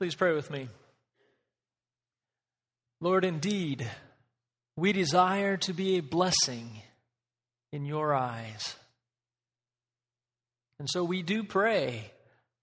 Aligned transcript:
Please 0.00 0.14
pray 0.14 0.32
with 0.32 0.50
me. 0.50 0.66
Lord, 3.02 3.22
indeed, 3.22 3.86
we 4.74 4.94
desire 4.94 5.58
to 5.58 5.74
be 5.74 5.98
a 5.98 6.02
blessing 6.02 6.80
in 7.70 7.84
your 7.84 8.14
eyes. 8.14 8.76
And 10.78 10.88
so 10.88 11.04
we 11.04 11.20
do 11.20 11.44
pray 11.44 12.10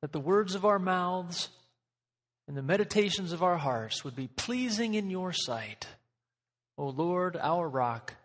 that 0.01 0.11
the 0.11 0.19
words 0.19 0.55
of 0.55 0.65
our 0.65 0.79
mouths 0.79 1.49
and 2.47 2.57
the 2.57 2.63
meditations 2.63 3.31
of 3.31 3.43
our 3.43 3.57
hearts 3.57 4.03
would 4.03 4.15
be 4.15 4.27
pleasing 4.27 4.95
in 4.95 5.11
your 5.11 5.31
sight, 5.31 5.85
O 6.75 6.87
Lord, 6.87 7.37
our 7.39 7.69
rock 7.69 8.15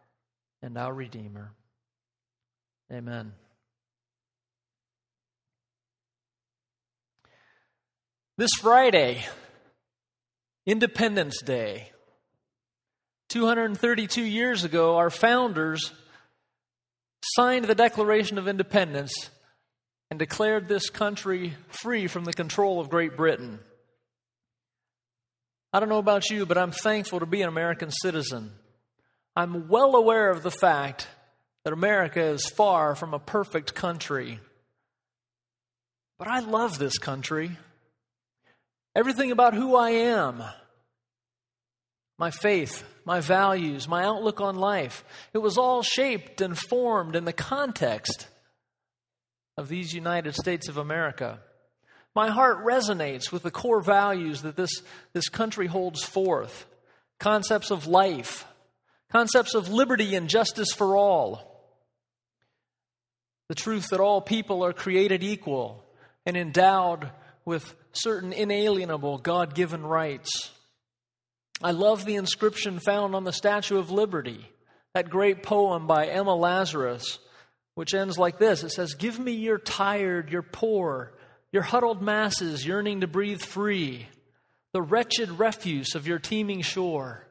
and 0.62 0.79
our 0.79 0.94
Redeemer. 0.94 1.52
Amen. 2.90 3.32
This 8.38 8.52
Friday, 8.58 9.26
Independence 10.64 11.43
Day, 11.43 11.90
232 13.29 14.22
years 14.22 14.64
ago, 14.64 14.96
our 14.96 15.11
founders 15.11 15.93
signed 17.22 17.66
the 17.66 17.74
Declaration 17.74 18.38
of 18.38 18.48
Independence 18.48 19.12
and 20.10 20.18
declared 20.18 20.66
this 20.66 20.88
country 20.88 21.52
free 21.68 22.07
from 22.07 22.24
the 22.24 22.32
control 22.32 22.80
of 22.80 22.88
Great 22.88 23.18
Britain. 23.18 23.58
I 25.71 25.80
don't 25.80 25.90
know 25.90 25.99
about 25.99 26.30
you, 26.30 26.46
but 26.46 26.57
I'm 26.57 26.72
thankful 26.72 27.21
to 27.21 27.26
be 27.26 27.43
an 27.43 27.50
American 27.50 27.90
citizen. 27.90 28.52
I'm 29.36 29.68
well 29.68 29.94
aware 29.94 30.30
of 30.30 30.43
the 30.43 30.50
fact 30.50 31.07
that 31.64 31.74
America 31.74 32.22
is 32.22 32.48
far 32.48 32.94
from 32.94 33.12
a 33.12 33.19
perfect 33.19 33.74
country. 33.74 34.41
But 36.19 36.28
I 36.28 36.41
love 36.41 36.78
this 36.78 36.96
country. 36.96 37.58
Everything 38.94 39.30
about 39.30 39.55
who 39.55 39.74
I 39.74 39.91
am, 39.91 40.42
my 42.18 42.30
faith, 42.30 42.84
my 43.04 43.20
values, 43.20 43.88
my 43.88 44.04
outlook 44.04 44.40
on 44.40 44.56
life, 44.56 45.04
it 45.32 45.38
was 45.38 45.56
all 45.56 45.82
shaped 45.82 46.40
and 46.40 46.58
formed 46.58 47.16
in 47.16 47.24
the 47.24 47.32
context 47.32 48.28
of 49.56 49.68
these 49.68 49.94
United 49.94 50.34
States 50.34 50.68
of 50.68 50.76
America. 50.76 51.40
My 52.14 52.28
heart 52.28 52.64
resonates 52.64 53.32
with 53.32 53.42
the 53.42 53.50
core 53.50 53.80
values 53.80 54.42
that 54.42 54.56
this, 54.56 54.82
this 55.14 55.28
country 55.28 55.66
holds 55.66 56.02
forth 56.02 56.66
concepts 57.18 57.70
of 57.70 57.86
life, 57.86 58.44
concepts 59.10 59.54
of 59.54 59.68
liberty 59.68 60.14
and 60.14 60.28
justice 60.28 60.72
for 60.72 60.96
all, 60.96 61.52
the 63.48 63.54
truth 63.54 63.88
that 63.90 64.00
all 64.00 64.20
people 64.20 64.64
are 64.64 64.72
created 64.72 65.22
equal 65.22 65.84
and 66.27 66.36
endowed 66.36 67.10
with 67.44 67.74
certain 67.92 68.32
inalienable 68.32 69.18
God 69.18 69.54
given 69.54 69.84
rights. 69.84 70.50
I 71.62 71.70
love 71.70 72.04
the 72.04 72.16
inscription 72.16 72.80
found 72.80 73.14
on 73.14 73.24
the 73.24 73.32
Statue 73.32 73.78
of 73.78 73.90
Liberty, 73.90 74.48
that 74.94 75.10
great 75.10 75.42
poem 75.42 75.86
by 75.86 76.06
Emma 76.06 76.34
Lazarus, 76.34 77.18
which 77.74 77.94
ends 77.94 78.18
like 78.18 78.38
this 78.38 78.62
It 78.62 78.70
says, 78.70 78.94
Give 78.94 79.18
me 79.18 79.32
your 79.32 79.58
tired, 79.58 80.30
your 80.30 80.42
poor, 80.42 81.12
your 81.52 81.62
huddled 81.62 82.02
masses 82.02 82.66
yearning 82.66 83.00
to 83.00 83.06
breathe 83.06 83.42
free, 83.42 84.08
the 84.72 84.82
wretched 84.82 85.30
refuse 85.38 85.94
of 85.94 86.06
your 86.06 86.18
teeming 86.18 86.62
shore. 86.62 87.27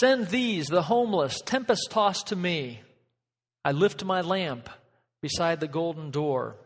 Send 0.00 0.28
these, 0.28 0.66
the 0.66 0.82
homeless, 0.82 1.40
tempest 1.44 1.88
tossed 1.90 2.28
to 2.28 2.36
me. 2.36 2.80
I 3.64 3.72
lift 3.72 4.04
my 4.04 4.22
lamp 4.22 4.68
beside 5.20 5.60
the 5.60 5.68
golden 5.68 6.10
door. 6.10 6.56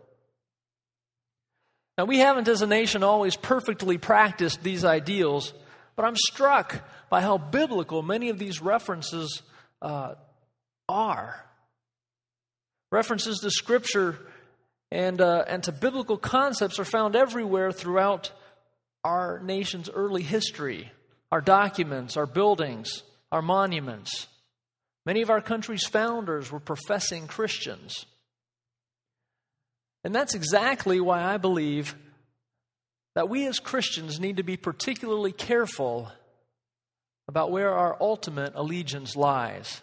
Now, 1.99 2.05
we 2.05 2.21
haven't 2.21 2.47
as 2.47 2.63
a 2.63 2.67
nation 2.69 3.03
always 3.03 3.35
perfectly 3.35 3.99
practiced 3.99 4.63
these 4.63 4.85
ideals, 4.85 5.53
but 5.97 6.05
I'm 6.05 6.15
struck 6.15 6.89
by 7.11 7.21
how 7.21 7.39
biblical 7.39 8.03
many 8.03 8.29
of 8.29 8.39
these 8.39 8.63
references 8.63 9.43
uh, 9.83 10.15
are. 10.89 11.45
References 12.93 13.41
to 13.41 13.51
Scripture 13.51 14.17
and, 14.93 15.21
uh, 15.21 15.45
and 15.49 15.65
to 15.65 15.73
biblical 15.73 16.17
concepts 16.17 16.79
are 16.79 16.85
found 16.85 17.17
everywhere 17.17 17.73
throughout 17.73 18.31
our 19.03 19.41
nation's 19.43 19.91
early 19.91 20.23
history, 20.23 20.93
our 21.33 21.41
documents, 21.41 22.17
our 22.17 22.27
buildings, 22.27 23.03
our 23.33 23.43
monuments. 23.43 24.29
Many 25.05 25.23
of 25.23 25.31
our 25.31 25.41
country's 25.41 25.85
founders 25.85 26.53
were 26.53 26.61
professing 26.61 27.27
Christians. 27.27 28.07
And 30.05 30.15
that's 30.15 30.35
exactly 30.35 31.01
why 31.01 31.23
I 31.23 31.37
believe 31.37 31.97
that 33.15 33.29
we 33.29 33.47
as 33.47 33.59
Christians 33.59 34.21
need 34.21 34.37
to 34.37 34.43
be 34.43 34.57
particularly 34.57 35.33
careful 35.33 36.11
about 37.27 37.51
where 37.51 37.73
our 37.73 37.97
ultimate 38.01 38.53
allegiance 38.55 39.17
lies. 39.17 39.83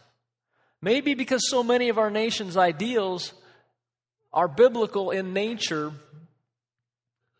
Maybe 0.81 1.13
because 1.13 1.49
so 1.49 1.63
many 1.63 1.89
of 1.89 1.97
our 1.97 2.09
nation's 2.09 2.57
ideals 2.57 3.33
are 4.33 4.47
biblical 4.47 5.11
in 5.11 5.33
nature 5.33 5.91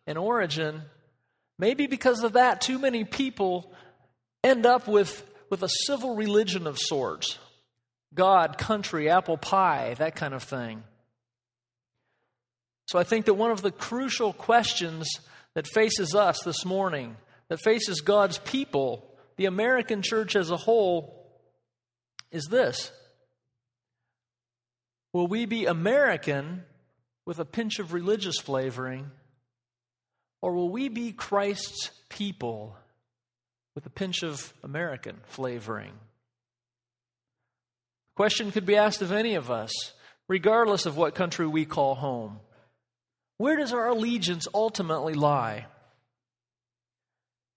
and 0.06 0.16
origin, 0.16 0.82
maybe 1.58 1.86
because 1.86 2.22
of 2.22 2.34
that, 2.34 2.60
too 2.60 2.78
many 2.78 3.04
people 3.04 3.72
end 4.44 4.66
up 4.66 4.86
with, 4.86 5.28
with 5.50 5.62
a 5.62 5.68
civil 5.86 6.14
religion 6.14 6.66
of 6.66 6.78
sorts 6.78 7.38
God, 8.14 8.56
country, 8.56 9.10
apple 9.10 9.36
pie, 9.36 9.94
that 9.98 10.14
kind 10.16 10.32
of 10.32 10.42
thing. 10.42 10.84
So 12.86 12.98
I 12.98 13.04
think 13.04 13.26
that 13.26 13.34
one 13.34 13.50
of 13.50 13.62
the 13.62 13.72
crucial 13.72 14.32
questions 14.32 15.08
that 15.54 15.66
faces 15.66 16.14
us 16.14 16.40
this 16.44 16.64
morning, 16.64 17.16
that 17.48 17.60
faces 17.60 18.00
God's 18.00 18.38
people, 18.38 19.04
the 19.36 19.46
American 19.46 20.02
church 20.02 20.36
as 20.36 20.50
a 20.50 20.56
whole, 20.56 21.26
is 22.30 22.44
this 22.50 22.92
Will 25.12 25.26
we 25.26 25.46
be 25.46 25.66
American 25.66 26.62
with 27.24 27.38
a 27.38 27.44
pinch 27.44 27.78
of 27.78 27.92
religious 27.92 28.38
flavoring, 28.38 29.10
or 30.40 30.52
will 30.52 30.68
we 30.68 30.88
be 30.88 31.10
Christ's 31.10 31.90
people 32.08 32.76
with 33.74 33.84
a 33.86 33.90
pinch 33.90 34.22
of 34.22 34.52
American 34.62 35.16
flavoring? 35.24 35.92
The 38.04 38.16
question 38.16 38.52
could 38.52 38.66
be 38.66 38.76
asked 38.76 39.02
of 39.02 39.10
any 39.10 39.34
of 39.34 39.50
us, 39.50 39.72
regardless 40.28 40.86
of 40.86 40.96
what 40.96 41.14
country 41.14 41.46
we 41.46 41.64
call 41.64 41.96
home. 41.96 42.38
Where 43.38 43.56
does 43.56 43.72
our 43.72 43.88
allegiance 43.88 44.46
ultimately 44.54 45.14
lie? 45.14 45.66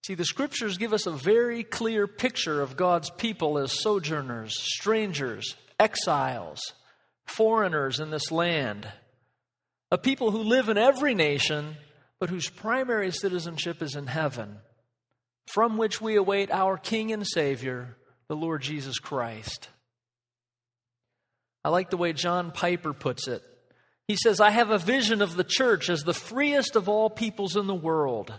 See, 0.06 0.14
the 0.14 0.24
scriptures 0.24 0.78
give 0.78 0.92
us 0.92 1.06
a 1.06 1.12
very 1.12 1.62
clear 1.62 2.06
picture 2.06 2.60
of 2.60 2.76
God's 2.76 3.10
people 3.10 3.58
as 3.58 3.82
sojourners, 3.82 4.54
strangers, 4.58 5.56
exiles, 5.78 6.60
foreigners 7.26 8.00
in 8.00 8.10
this 8.10 8.30
land. 8.30 8.90
A 9.90 9.98
people 9.98 10.30
who 10.30 10.42
live 10.42 10.68
in 10.68 10.78
every 10.78 11.14
nation, 11.14 11.76
but 12.18 12.30
whose 12.30 12.48
primary 12.48 13.10
citizenship 13.10 13.82
is 13.82 13.94
in 13.94 14.06
heaven, 14.06 14.58
from 15.46 15.76
which 15.76 16.00
we 16.00 16.16
await 16.16 16.50
our 16.50 16.76
King 16.76 17.12
and 17.12 17.26
Savior, 17.26 17.96
the 18.28 18.36
Lord 18.36 18.62
Jesus 18.62 18.98
Christ. 18.98 19.68
I 21.64 21.68
like 21.68 21.90
the 21.90 21.96
way 21.96 22.12
John 22.12 22.52
Piper 22.52 22.92
puts 22.92 23.28
it. 23.28 23.42
He 24.10 24.16
says, 24.16 24.40
I 24.40 24.50
have 24.50 24.70
a 24.70 24.78
vision 24.78 25.22
of 25.22 25.36
the 25.36 25.44
church 25.44 25.88
as 25.88 26.02
the 26.02 26.12
freest 26.12 26.74
of 26.74 26.88
all 26.88 27.08
peoples 27.08 27.54
in 27.54 27.68
the 27.68 27.74
world, 27.76 28.34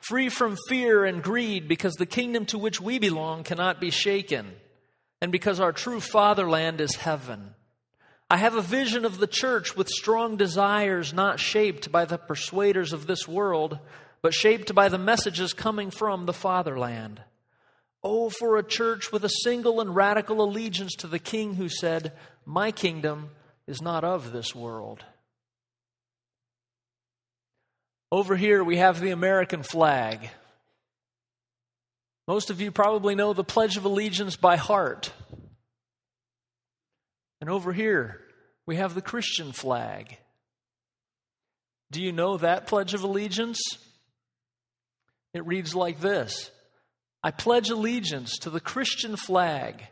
free 0.00 0.28
from 0.28 0.56
fear 0.68 1.04
and 1.04 1.22
greed 1.22 1.68
because 1.68 1.94
the 1.94 2.06
kingdom 2.06 2.44
to 2.46 2.58
which 2.58 2.80
we 2.80 2.98
belong 2.98 3.44
cannot 3.44 3.80
be 3.80 3.92
shaken, 3.92 4.50
and 5.20 5.30
because 5.30 5.60
our 5.60 5.70
true 5.70 6.00
fatherland 6.00 6.80
is 6.80 6.96
heaven. 6.96 7.54
I 8.28 8.38
have 8.38 8.56
a 8.56 8.60
vision 8.60 9.04
of 9.04 9.18
the 9.18 9.28
church 9.28 9.76
with 9.76 9.86
strong 9.88 10.36
desires 10.36 11.12
not 11.12 11.38
shaped 11.38 11.92
by 11.92 12.04
the 12.04 12.18
persuaders 12.18 12.92
of 12.92 13.06
this 13.06 13.28
world, 13.28 13.78
but 14.22 14.34
shaped 14.34 14.74
by 14.74 14.88
the 14.88 14.98
messages 14.98 15.52
coming 15.52 15.92
from 15.92 16.26
the 16.26 16.32
fatherland. 16.32 17.22
Oh, 18.02 18.28
for 18.28 18.56
a 18.56 18.64
church 18.64 19.12
with 19.12 19.24
a 19.24 19.30
single 19.44 19.80
and 19.80 19.94
radical 19.94 20.42
allegiance 20.42 20.96
to 20.96 21.06
the 21.06 21.20
King 21.20 21.54
who 21.54 21.68
said, 21.68 22.12
My 22.44 22.72
kingdom 22.72 23.30
is 23.66 23.82
not 23.82 24.04
of 24.04 24.32
this 24.32 24.54
world. 24.54 25.04
Over 28.12 28.36
here, 28.36 28.62
we 28.62 28.76
have 28.76 29.00
the 29.00 29.10
American 29.10 29.62
flag. 29.62 30.30
Most 32.28 32.50
of 32.50 32.60
you 32.60 32.70
probably 32.70 33.14
know 33.14 33.32
the 33.32 33.44
Pledge 33.44 33.76
of 33.76 33.84
Allegiance 33.84 34.36
by 34.36 34.56
heart. 34.56 35.12
And 37.40 37.50
over 37.50 37.72
here, 37.72 38.20
we 38.64 38.76
have 38.76 38.94
the 38.94 39.02
Christian 39.02 39.52
flag. 39.52 40.16
Do 41.90 42.00
you 42.00 42.12
know 42.12 42.36
that 42.36 42.66
Pledge 42.66 42.94
of 42.94 43.02
Allegiance? 43.02 43.60
It 45.34 45.46
reads 45.46 45.74
like 45.74 46.00
this 46.00 46.50
I 47.22 47.30
pledge 47.32 47.70
allegiance 47.70 48.38
to 48.38 48.50
the 48.50 48.60
Christian 48.60 49.16
flag 49.16 49.82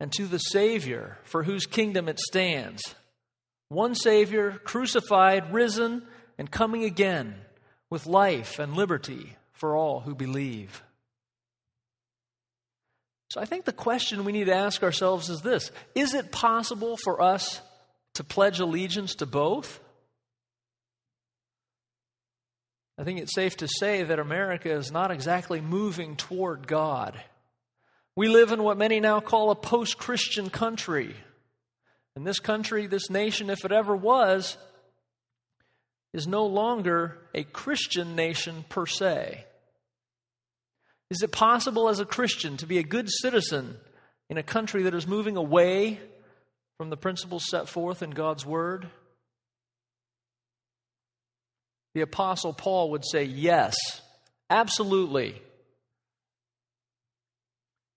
and 0.00 0.12
to 0.12 0.26
the 0.26 0.38
Savior 0.38 1.18
for 1.24 1.44
whose 1.44 1.64
kingdom 1.64 2.08
it 2.08 2.18
stands 2.18 2.82
one 3.72 3.94
Savior, 3.94 4.60
crucified, 4.64 5.52
risen, 5.52 6.02
and 6.38 6.50
coming 6.50 6.84
again 6.84 7.34
with 7.90 8.06
life 8.06 8.58
and 8.58 8.74
liberty 8.74 9.36
for 9.52 9.76
all 9.76 10.00
who 10.00 10.14
believe. 10.14 10.82
So 13.30 13.40
I 13.40 13.46
think 13.46 13.64
the 13.64 13.72
question 13.72 14.24
we 14.24 14.32
need 14.32 14.46
to 14.46 14.54
ask 14.54 14.82
ourselves 14.82 15.30
is 15.30 15.40
this 15.40 15.70
Is 15.94 16.14
it 16.14 16.32
possible 16.32 16.96
for 16.96 17.22
us 17.22 17.60
to 18.14 18.24
pledge 18.24 18.60
allegiance 18.60 19.14
to 19.16 19.26
both? 19.26 19.80
I 22.98 23.04
think 23.04 23.20
it's 23.20 23.34
safe 23.34 23.56
to 23.56 23.68
say 23.68 24.02
that 24.02 24.18
America 24.18 24.70
is 24.70 24.92
not 24.92 25.10
exactly 25.10 25.60
moving 25.60 26.14
toward 26.16 26.66
God. 26.66 27.18
We 28.14 28.28
live 28.28 28.52
in 28.52 28.62
what 28.62 28.76
many 28.76 29.00
now 29.00 29.20
call 29.20 29.50
a 29.50 29.54
post 29.54 29.96
Christian 29.96 30.50
country. 30.50 31.16
And 32.14 32.26
this 32.26 32.38
country, 32.38 32.86
this 32.86 33.10
nation, 33.10 33.50
if 33.50 33.64
it 33.64 33.72
ever 33.72 33.96
was, 33.96 34.56
is 36.12 36.26
no 36.26 36.44
longer 36.46 37.18
a 37.34 37.42
Christian 37.44 38.14
nation 38.14 38.64
per 38.68 38.86
se. 38.86 39.44
Is 41.10 41.22
it 41.22 41.32
possible 41.32 41.88
as 41.88 42.00
a 42.00 42.06
Christian 42.06 42.56
to 42.58 42.66
be 42.66 42.78
a 42.78 42.82
good 42.82 43.08
citizen 43.10 43.76
in 44.28 44.38
a 44.38 44.42
country 44.42 44.84
that 44.84 44.94
is 44.94 45.06
moving 45.06 45.36
away 45.36 46.00
from 46.78 46.90
the 46.90 46.96
principles 46.96 47.44
set 47.48 47.68
forth 47.68 48.02
in 48.02 48.10
God's 48.10 48.44
Word? 48.44 48.88
The 51.94 52.00
Apostle 52.02 52.54
Paul 52.54 52.90
would 52.90 53.04
say, 53.04 53.24
yes, 53.24 53.74
absolutely. 54.48 55.40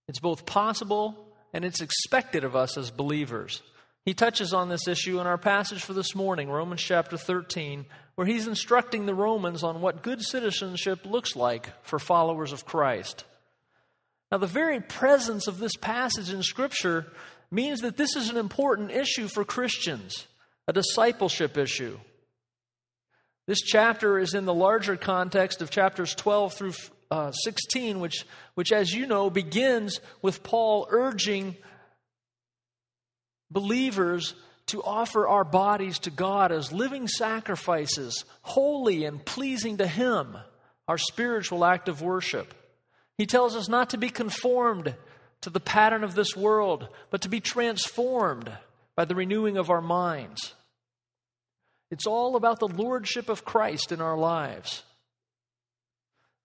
It's 0.08 0.20
both 0.20 0.46
possible 0.46 1.34
and 1.54 1.64
it's 1.64 1.82
expected 1.82 2.44
of 2.44 2.56
us 2.56 2.78
as 2.78 2.92
believers. 2.92 3.62
He 4.06 4.14
touches 4.14 4.54
on 4.54 4.70
this 4.70 4.88
issue 4.88 5.20
in 5.20 5.26
our 5.26 5.38
passage 5.38 5.84
for 5.84 5.94
this 5.94 6.14
morning, 6.14 6.48
Romans 6.48 6.82
chapter 6.82 7.18
13, 7.18 7.88
where 8.14 8.28
he's 8.28 8.46
instructing 8.46 9.08
the 9.08 9.16
Romans 9.16 9.64
on 9.64 9.82
what 9.82 10.04
good 10.04 10.22
citizenship 10.22 11.06
looks 11.06 11.36
like 11.36 11.72
for 11.84 11.98
followers 11.98 12.54
of 12.54 12.66
Christ. 12.66 13.26
Now, 14.32 14.38
the 14.38 14.46
very 14.46 14.80
presence 14.80 15.48
of 15.48 15.58
this 15.58 15.76
passage 15.76 16.32
in 16.32 16.44
Scripture 16.44 17.08
means 17.50 17.82
that 17.82 17.98
this 17.98 18.16
is 18.16 18.30
an 18.30 18.38
important 18.38 18.92
issue 18.92 19.28
for 19.28 19.44
Christians, 19.44 20.28
a 20.68 20.74
discipleship 20.74 21.58
issue. 21.58 21.98
This 23.48 23.62
chapter 23.62 24.20
is 24.20 24.36
in 24.36 24.46
the 24.46 24.54
larger 24.54 24.98
context 24.98 25.64
of 25.64 25.72
chapters 25.72 26.14
12 26.14 26.54
through 26.54 26.74
uh, 27.10 27.32
16, 27.32 28.00
which, 28.00 28.26
which, 28.54 28.72
as 28.72 28.94
you 28.94 29.08
know, 29.08 29.32
begins 29.32 30.00
with 30.22 30.44
Paul 30.44 30.88
urging 30.92 31.56
believers 33.56 34.36
to 34.68 34.84
offer 34.84 35.28
our 35.28 35.46
bodies 35.46 35.98
to 36.00 36.12
God 36.12 36.52
as 36.52 36.74
living 36.74 37.08
sacrifices, 37.08 38.26
holy 38.42 39.06
and 39.06 39.24
pleasing 39.24 39.78
to 39.78 39.88
Him, 39.88 40.38
our 40.90 40.98
spiritual 40.98 41.64
act 41.64 41.88
of 41.88 42.02
worship. 42.02 42.54
He 43.18 43.26
tells 43.26 43.56
us 43.56 43.70
not 43.70 43.92
to 43.92 43.98
be 43.98 44.10
conformed 44.10 44.94
to 45.42 45.50
the 45.50 45.62
pattern 45.62 46.04
of 46.04 46.16
this 46.16 46.36
world, 46.36 46.90
but 47.12 47.22
to 47.22 47.30
be 47.30 47.40
transformed 47.40 48.52
by 48.96 49.06
the 49.06 49.16
renewing 49.16 49.56
of 49.56 49.70
our 49.70 49.82
minds. 49.82 50.54
It's 51.90 52.06
all 52.06 52.36
about 52.36 52.60
the 52.60 52.68
lordship 52.68 53.30
of 53.30 53.46
Christ 53.46 53.94
in 53.94 54.02
our 54.02 54.18
lives. 54.18 54.84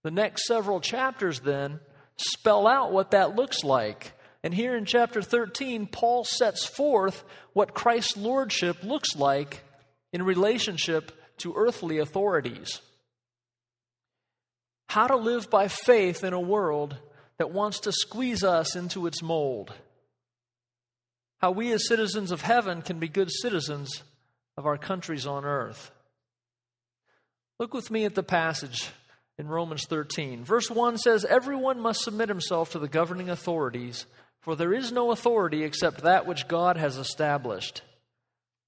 The 0.04 0.12
next 0.12 0.46
several 0.46 0.80
chapters 0.80 1.40
then 1.40 1.80
spell 2.16 2.68
out 2.68 2.92
what 2.92 3.10
that 3.10 3.34
looks 3.34 3.64
like. 3.64 4.12
And 4.42 4.54
here 4.54 4.76
in 4.76 4.86
chapter 4.86 5.20
13, 5.20 5.86
Paul 5.86 6.24
sets 6.24 6.64
forth 6.64 7.24
what 7.52 7.74
Christ's 7.74 8.16
lordship 8.16 8.82
looks 8.82 9.14
like 9.14 9.62
in 10.12 10.22
relationship 10.22 11.12
to 11.38 11.54
earthly 11.56 11.98
authorities. 11.98 12.80
How 14.88 15.06
to 15.06 15.16
live 15.16 15.50
by 15.50 15.68
faith 15.68 16.24
in 16.24 16.32
a 16.32 16.40
world 16.40 16.96
that 17.38 17.52
wants 17.52 17.80
to 17.80 17.92
squeeze 17.92 18.42
us 18.42 18.74
into 18.76 19.06
its 19.06 19.22
mold. 19.22 19.72
How 21.38 21.52
we, 21.52 21.72
as 21.72 21.86
citizens 21.86 22.32
of 22.32 22.42
heaven, 22.42 22.82
can 22.82 22.98
be 22.98 23.08
good 23.08 23.30
citizens 23.30 24.02
of 24.56 24.66
our 24.66 24.76
countries 24.76 25.26
on 25.26 25.44
earth. 25.44 25.90
Look 27.58 27.72
with 27.72 27.90
me 27.90 28.04
at 28.04 28.14
the 28.14 28.22
passage 28.22 28.90
in 29.38 29.48
Romans 29.48 29.86
13. 29.86 30.44
Verse 30.44 30.70
1 30.70 30.98
says, 30.98 31.24
Everyone 31.24 31.80
must 31.80 32.02
submit 32.02 32.28
himself 32.28 32.72
to 32.72 32.78
the 32.78 32.88
governing 32.88 33.30
authorities, 33.30 34.04
for 34.40 34.56
there 34.56 34.72
is 34.72 34.90
no 34.92 35.10
authority 35.10 35.62
except 35.64 36.02
that 36.02 36.26
which 36.26 36.48
God 36.48 36.76
has 36.76 36.96
established. 36.96 37.82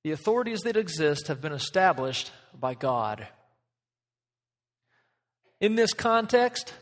The 0.05 0.13
authorities 0.13 0.61
that 0.61 0.77
exist 0.77 1.29
have 1.29 1.41
been 1.41 1.53
established 1.53 2.31
by 2.59 2.75
God. 2.75 3.27
In 5.61 5.77
this 5.77 5.93
context, 5.93 6.75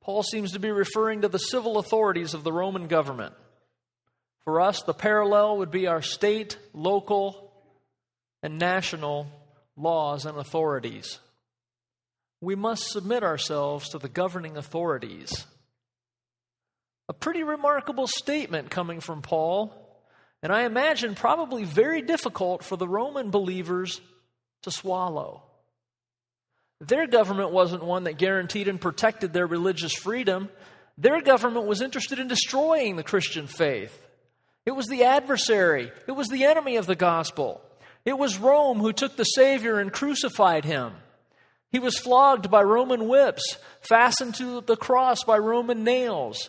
Paul 0.00 0.22
seems 0.22 0.52
to 0.52 0.60
be 0.60 0.70
referring 0.70 1.22
to 1.22 1.28
the 1.28 1.38
civil 1.38 1.76
authorities 1.78 2.34
of 2.34 2.44
the 2.44 2.52
Roman 2.52 2.86
government. 2.86 3.34
For 4.44 4.60
us, 4.60 4.82
the 4.82 4.94
parallel 4.94 5.58
would 5.58 5.70
be 5.70 5.86
our 5.86 6.00
state, 6.00 6.56
local, 6.72 7.52
and 8.42 8.58
national 8.58 9.26
laws 9.76 10.24
and 10.24 10.38
authorities. 10.38 11.18
We 12.40 12.54
must 12.54 12.88
submit 12.88 13.24
ourselves 13.24 13.90
to 13.90 13.98
the 13.98 14.08
governing 14.08 14.56
authorities. 14.56 15.44
A 17.08 17.14
pretty 17.14 17.42
remarkable 17.42 18.06
statement 18.06 18.70
coming 18.70 19.00
from 19.00 19.22
Paul, 19.22 19.72
and 20.42 20.52
I 20.52 20.64
imagine 20.64 21.14
probably 21.14 21.64
very 21.64 22.02
difficult 22.02 22.62
for 22.62 22.76
the 22.76 22.88
Roman 22.88 23.30
believers 23.30 24.00
to 24.62 24.70
swallow. 24.70 25.42
Their 26.80 27.06
government 27.06 27.50
wasn't 27.50 27.82
one 27.82 28.04
that 28.04 28.18
guaranteed 28.18 28.68
and 28.68 28.80
protected 28.80 29.32
their 29.32 29.46
religious 29.46 29.92
freedom. 29.92 30.48
Their 30.96 31.22
government 31.22 31.66
was 31.66 31.80
interested 31.80 32.18
in 32.18 32.28
destroying 32.28 32.96
the 32.96 33.02
Christian 33.02 33.46
faith. 33.46 34.06
It 34.66 34.72
was 34.72 34.86
the 34.86 35.04
adversary, 35.04 35.90
it 36.06 36.12
was 36.12 36.28
the 36.28 36.44
enemy 36.44 36.76
of 36.76 36.86
the 36.86 36.94
gospel. 36.94 37.62
It 38.04 38.18
was 38.18 38.38
Rome 38.38 38.78
who 38.78 38.92
took 38.92 39.16
the 39.16 39.24
Savior 39.24 39.78
and 39.80 39.92
crucified 39.92 40.64
him. 40.64 40.92
He 41.70 41.78
was 41.78 41.98
flogged 41.98 42.50
by 42.50 42.62
Roman 42.62 43.08
whips, 43.08 43.58
fastened 43.80 44.34
to 44.36 44.60
the 44.60 44.76
cross 44.76 45.24
by 45.24 45.36
Roman 45.38 45.84
nails, 45.84 46.48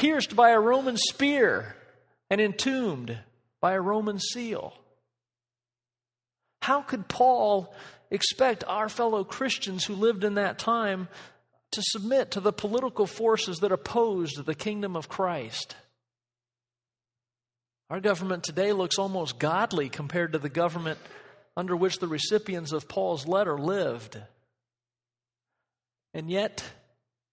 pierced 0.00 0.34
by 0.34 0.48
a 0.48 0.58
Roman 0.58 0.96
spear, 0.96 1.76
and 2.30 2.40
entombed 2.40 3.18
by 3.60 3.74
a 3.74 3.80
Roman 3.82 4.18
seal. 4.18 4.72
How 6.62 6.80
could 6.80 7.06
Paul 7.06 7.74
expect 8.10 8.64
our 8.66 8.88
fellow 8.88 9.24
Christians 9.24 9.84
who 9.84 9.94
lived 9.94 10.24
in 10.24 10.36
that 10.36 10.58
time 10.58 11.08
to 11.72 11.82
submit 11.84 12.30
to 12.30 12.40
the 12.40 12.52
political 12.52 13.06
forces 13.06 13.58
that 13.58 13.72
opposed 13.72 14.42
the 14.46 14.54
kingdom 14.54 14.96
of 14.96 15.10
Christ? 15.10 15.76
Our 17.90 18.00
government 18.00 18.42
today 18.42 18.72
looks 18.72 18.98
almost 18.98 19.38
godly 19.38 19.90
compared 19.90 20.32
to 20.32 20.38
the 20.38 20.48
government 20.48 20.98
under 21.58 21.76
which 21.76 21.98
the 21.98 22.08
recipients 22.08 22.72
of 22.72 22.88
Paul's 22.88 23.26
letter 23.26 23.58
lived. 23.58 24.18
And 26.14 26.30
yet, 26.30 26.64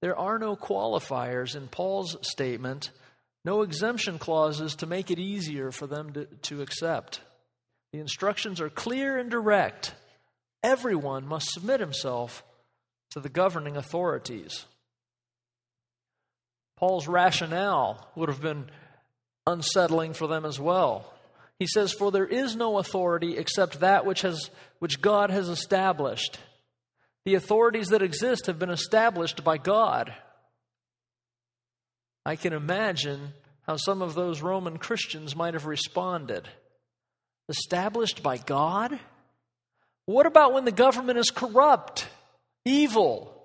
there 0.02 0.16
are 0.16 0.38
no 0.38 0.56
qualifiers 0.56 1.56
in 1.56 1.68
Paul's 1.68 2.18
statement, 2.22 2.92
no 3.44 3.62
exemption 3.62 4.20
clauses 4.20 4.76
to 4.76 4.86
make 4.86 5.10
it 5.10 5.20
easier 5.20 5.72
for 5.72 5.88
them 5.88 6.14
to, 6.14 6.26
to 6.26 6.62
accept. 6.62 7.22
The 7.94 8.00
instructions 8.00 8.62
are 8.62 8.70
clear 8.70 9.18
and 9.18 9.32
direct. 9.32 9.96
Everyone 10.64 11.26
must 11.26 11.52
submit 11.52 11.80
himself 11.80 12.44
to 13.12 13.20
the 13.20 13.30
governing 13.30 13.78
authorities. 13.78 14.66
Paul's 16.78 17.08
rationale 17.08 18.08
would 18.16 18.30
have 18.30 18.42
been 18.42 18.70
unsettling 19.48 20.14
for 20.14 20.28
them 20.28 20.46
as 20.46 20.60
well. 20.60 21.12
He 21.58 21.66
says, 21.66 21.94
For 21.94 22.12
there 22.12 22.28
is 22.28 22.56
no 22.56 22.78
authority 22.78 23.38
except 23.38 23.80
that 23.80 24.06
which, 24.06 24.22
has, 24.22 24.52
which 24.80 25.02
God 25.02 25.32
has 25.32 25.50
established. 25.50 26.38
The 27.28 27.36
authorities 27.36 27.90
that 27.90 28.02
exist 28.02 28.46
have 28.46 28.58
been 28.58 28.70
established 28.70 29.44
by 29.44 29.58
God. 29.58 30.14
I 32.26 32.38
can 32.38 32.54
imagine 32.54 33.34
how 33.64 33.76
some 33.76 34.02
of 34.02 34.16
those 34.16 34.42
Roman 34.42 34.78
Christians 34.78 35.36
might 35.36 35.54
have 35.54 35.66
responded. 35.66 36.48
Established 37.50 38.24
by 38.24 38.38
God? 38.38 38.98
What 40.06 40.26
about 40.26 40.54
when 40.54 40.64
the 40.64 40.72
government 40.72 41.20
is 41.20 41.30
corrupt, 41.30 42.08
evil? 42.64 43.38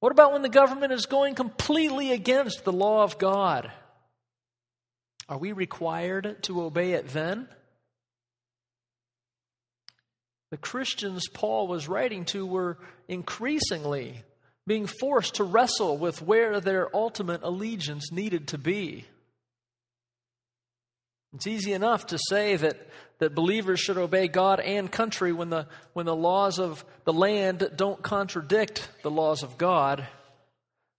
What 0.00 0.12
about 0.12 0.34
when 0.34 0.42
the 0.42 0.50
government 0.50 0.92
is 0.92 1.06
going 1.06 1.34
completely 1.34 2.12
against 2.12 2.62
the 2.62 2.74
law 2.74 3.04
of 3.04 3.16
God? 3.16 3.72
Are 5.30 5.38
we 5.38 5.52
required 5.52 6.42
to 6.42 6.60
obey 6.60 6.92
it 6.92 7.08
then? 7.08 7.48
The 10.50 10.56
Christians 10.56 11.28
Paul 11.32 11.68
was 11.68 11.88
writing 11.88 12.24
to 12.26 12.46
were 12.46 12.78
increasingly 13.06 14.22
being 14.66 14.86
forced 14.86 15.36
to 15.36 15.44
wrestle 15.44 15.96
with 15.96 16.22
where 16.22 16.60
their 16.60 16.94
ultimate 16.94 17.42
allegiance 17.42 18.12
needed 18.12 18.48
to 18.48 18.58
be. 18.58 19.06
It's 21.34 21.46
easy 21.46 21.72
enough 21.72 22.06
to 22.08 22.18
say 22.28 22.56
that, 22.56 22.76
that 23.18 23.34
believers 23.34 23.80
should 23.80 23.98
obey 23.98 24.28
God 24.28 24.60
and 24.60 24.90
country 24.90 25.32
when 25.32 25.50
the, 25.50 25.66
when 25.92 26.06
the 26.06 26.16
laws 26.16 26.58
of 26.58 26.84
the 27.04 27.12
land 27.12 27.70
don't 27.76 28.02
contradict 28.02 28.88
the 29.02 29.10
laws 29.10 29.42
of 29.42 29.58
God. 29.58 30.06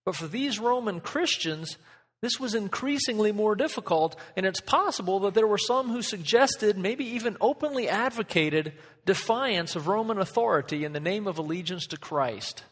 But 0.06 0.16
for 0.16 0.28
these 0.28 0.60
Roman 0.60 1.00
Christians, 1.00 1.78
this 2.22 2.40
was 2.40 2.54
increasingly 2.54 3.32
more 3.32 3.56
difficult, 3.56 4.20
and 4.36 4.46
it's 4.46 4.60
possible 4.60 5.22
that 5.22 5.34
there 5.34 5.48
were 5.48 5.58
some 5.58 5.90
who 5.90 6.02
suggested, 6.02 6.78
maybe 6.78 7.06
even 7.06 7.38
openly 7.40 7.88
advocated, 7.88 8.74
defiance 9.06 9.76
of 9.76 9.88
Roman 9.88 10.18
authority 10.18 10.84
in 10.84 10.92
the 10.92 11.00
name 11.00 11.28
of 11.28 11.38
allegiance 11.38 11.88
to 11.88 11.98
Christ. 11.98 12.64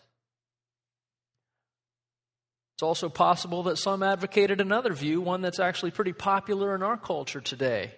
It's 2.75 2.83
also 2.83 3.09
possible 3.09 3.63
that 3.63 3.77
some 3.77 4.03
advocated 4.03 4.61
another 4.61 4.93
view, 4.93 5.21
one 5.21 5.41
that's 5.41 5.59
actually 5.59 5.91
pretty 5.91 6.13
popular 6.13 6.75
in 6.75 6.83
our 6.83 6.97
culture 6.97 7.41
today. 7.41 7.93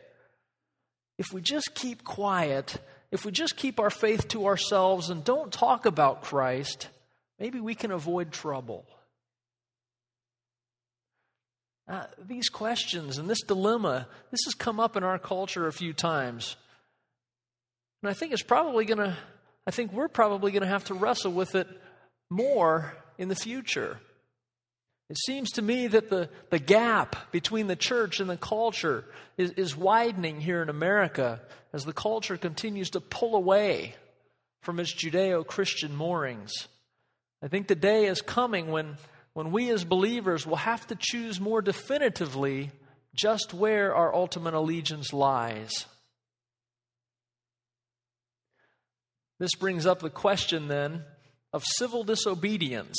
If 1.18 1.34
we 1.34 1.42
just 1.42 1.76
keep 1.76 2.06
quiet, 2.06 2.78
if 3.12 3.26
we 3.26 3.32
just 3.32 3.58
keep 3.58 3.80
our 3.80 3.90
faith 3.90 4.30
to 4.30 4.46
ourselves 4.46 5.10
and 5.10 5.24
don't 5.24 5.52
talk 5.52 5.86
about 5.86 6.22
Christ, 6.22 6.88
maybe 7.40 7.60
we 7.60 7.76
can 7.76 7.92
avoid 7.92 8.32
trouble. 8.32 8.86
Uh, 11.90 12.04
these 12.28 12.50
questions 12.50 13.18
and 13.18 13.28
this 13.28 13.42
dilemma, 13.42 14.08
this 14.30 14.42
has 14.46 14.54
come 14.54 14.80
up 14.80 14.96
in 14.96 15.04
our 15.04 15.18
culture 15.18 15.68
a 15.68 15.74
few 15.74 15.92
times. 15.92 16.56
And 18.04 18.10
I 18.12 18.14
think 18.14 18.32
it's 18.32 18.44
probably 18.44 18.86
going 18.86 19.00
to, 19.00 19.18
I 19.66 19.72
think 19.72 19.92
we're 19.92 20.08
probably 20.08 20.52
going 20.52 20.62
to 20.62 20.70
have 20.70 20.86
to 20.86 20.94
wrestle 20.94 21.32
with 21.32 21.56
it 21.56 21.68
more 22.30 22.94
in 23.18 23.28
the 23.28 23.36
future. 23.36 24.00
It 25.10 25.18
seems 25.18 25.50
to 25.54 25.64
me 25.64 25.88
that 25.88 26.12
the, 26.12 26.30
the 26.52 26.60
gap 26.60 27.32
between 27.32 27.66
the 27.66 27.76
church 27.76 28.20
and 28.20 28.30
the 28.30 28.38
culture 28.38 29.06
is, 29.36 29.50
is 29.52 29.76
widening 29.76 30.40
here 30.40 30.62
in 30.62 30.70
America 30.70 31.42
as 31.74 31.86
the 31.86 31.94
culture 31.94 32.38
continues 32.38 32.92
to 32.92 33.02
pull 33.02 33.36
away 33.36 33.96
from 34.62 34.80
its 34.80 34.94
Judeo 34.94 35.46
Christian 35.46 35.96
moorings. 35.96 36.68
I 37.42 37.48
think 37.48 37.68
the 37.68 37.74
day 37.74 38.06
is 38.06 38.22
coming 38.22 38.68
when 38.68 38.98
when 39.40 39.54
we 39.54 39.70
as 39.70 39.86
believers 39.86 40.46
will 40.46 40.58
have 40.58 40.86
to 40.86 40.98
choose 41.00 41.40
more 41.40 41.62
definitively 41.62 42.72
just 43.16 43.54
where 43.54 43.96
our 43.96 44.14
ultimate 44.14 44.54
allegiance 44.54 45.14
lies. 45.14 45.72
This 49.40 49.56
brings 49.56 49.86
up 49.86 50.02
the 50.02 50.10
question 50.10 50.68
then 50.68 51.06
of 51.54 51.64
civil 51.64 52.04
disobedience. 52.04 52.98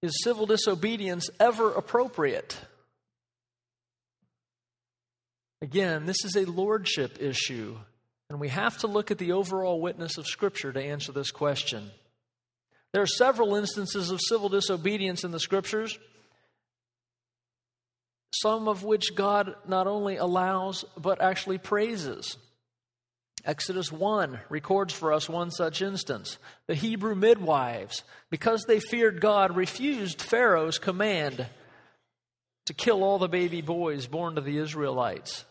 Is 0.00 0.24
civil 0.24 0.46
disobedience 0.46 1.28
ever 1.38 1.72
appropriate? 1.72 2.56
Again, 5.60 6.06
this 6.06 6.24
is 6.24 6.36
a 6.36 6.46
lordship 6.46 7.20
issue, 7.20 7.76
and 8.30 8.40
we 8.40 8.48
have 8.48 8.78
to 8.78 8.86
look 8.86 9.10
at 9.10 9.18
the 9.18 9.32
overall 9.32 9.78
witness 9.78 10.16
of 10.16 10.26
Scripture 10.26 10.72
to 10.72 10.82
answer 10.82 11.12
this 11.12 11.30
question. 11.30 11.90
There 12.92 13.02
are 13.02 13.06
several 13.06 13.54
instances 13.54 14.10
of 14.10 14.20
civil 14.20 14.48
disobedience 14.48 15.24
in 15.24 15.30
the 15.30 15.40
scriptures, 15.40 15.98
some 18.34 18.68
of 18.68 18.84
which 18.84 19.14
God 19.14 19.54
not 19.66 19.86
only 19.86 20.16
allows, 20.16 20.84
but 20.96 21.20
actually 21.20 21.58
praises. 21.58 22.36
Exodus 23.44 23.90
1 23.90 24.40
records 24.50 24.92
for 24.92 25.12
us 25.12 25.28
one 25.28 25.50
such 25.50 25.82
instance. 25.82 26.38
The 26.68 26.74
Hebrew 26.74 27.14
midwives, 27.14 28.04
because 28.30 28.64
they 28.64 28.78
feared 28.78 29.20
God, 29.20 29.56
refused 29.56 30.22
Pharaoh's 30.22 30.78
command 30.78 31.46
to 32.66 32.74
kill 32.74 33.02
all 33.02 33.18
the 33.18 33.28
baby 33.28 33.60
boys 33.60 34.06
born 34.06 34.36
to 34.36 34.40
the 34.40 34.58
Israelites. 34.58 35.44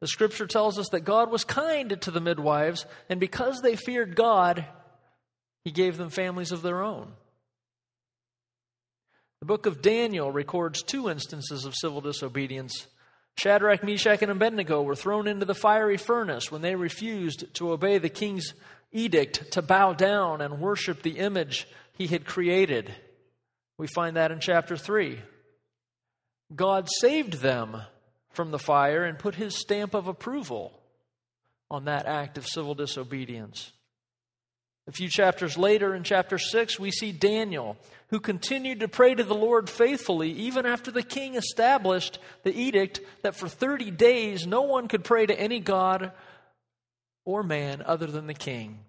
The 0.00 0.08
scripture 0.08 0.46
tells 0.46 0.78
us 0.78 0.88
that 0.90 1.02
God 1.04 1.30
was 1.30 1.44
kind 1.44 1.98
to 2.02 2.10
the 2.10 2.20
midwives, 2.20 2.86
and 3.08 3.20
because 3.20 3.62
they 3.62 3.76
feared 3.76 4.16
God, 4.16 4.66
he 5.64 5.70
gave 5.70 5.96
them 5.96 6.10
families 6.10 6.52
of 6.52 6.62
their 6.62 6.82
own. 6.82 7.12
The 9.40 9.46
book 9.46 9.66
of 9.66 9.82
Daniel 9.82 10.30
records 10.30 10.82
two 10.82 11.08
instances 11.10 11.64
of 11.64 11.74
civil 11.74 12.00
disobedience. 12.00 12.86
Shadrach, 13.36 13.82
Meshach, 13.82 14.22
and 14.22 14.30
Abednego 14.30 14.82
were 14.82 14.94
thrown 14.94 15.26
into 15.26 15.46
the 15.46 15.54
fiery 15.54 15.96
furnace 15.96 16.52
when 16.52 16.62
they 16.62 16.76
refused 16.76 17.52
to 17.54 17.72
obey 17.72 17.98
the 17.98 18.08
king's 18.08 18.54
edict 18.92 19.52
to 19.52 19.62
bow 19.62 19.94
down 19.94 20.40
and 20.40 20.60
worship 20.60 21.02
the 21.02 21.18
image 21.18 21.66
he 21.94 22.06
had 22.06 22.24
created. 22.24 22.94
We 23.78 23.86
find 23.88 24.16
that 24.16 24.30
in 24.30 24.38
chapter 24.38 24.76
3. 24.76 25.18
God 26.54 26.88
saved 27.00 27.34
them 27.34 27.82
from 28.30 28.50
the 28.50 28.58
fire 28.58 29.04
and 29.04 29.18
put 29.18 29.34
his 29.34 29.58
stamp 29.58 29.94
of 29.94 30.06
approval 30.06 30.78
on 31.70 31.86
that 31.86 32.06
act 32.06 32.38
of 32.38 32.46
civil 32.46 32.74
disobedience. 32.74 33.72
A 34.88 34.92
few 34.92 35.08
chapters 35.08 35.56
later, 35.56 35.94
in 35.94 36.02
chapter 36.02 36.38
6, 36.38 36.80
we 36.80 36.90
see 36.90 37.12
Daniel, 37.12 37.76
who 38.08 38.18
continued 38.18 38.80
to 38.80 38.88
pray 38.88 39.14
to 39.14 39.22
the 39.22 39.34
Lord 39.34 39.70
faithfully 39.70 40.32
even 40.32 40.66
after 40.66 40.90
the 40.90 41.04
king 41.04 41.36
established 41.36 42.18
the 42.42 42.54
edict 42.54 43.00
that 43.22 43.36
for 43.36 43.48
30 43.48 43.92
days 43.92 44.46
no 44.46 44.62
one 44.62 44.88
could 44.88 45.04
pray 45.04 45.24
to 45.24 45.38
any 45.38 45.60
god 45.60 46.12
or 47.24 47.42
man 47.44 47.82
other 47.86 48.06
than 48.06 48.26
the 48.26 48.34
king. 48.34 48.80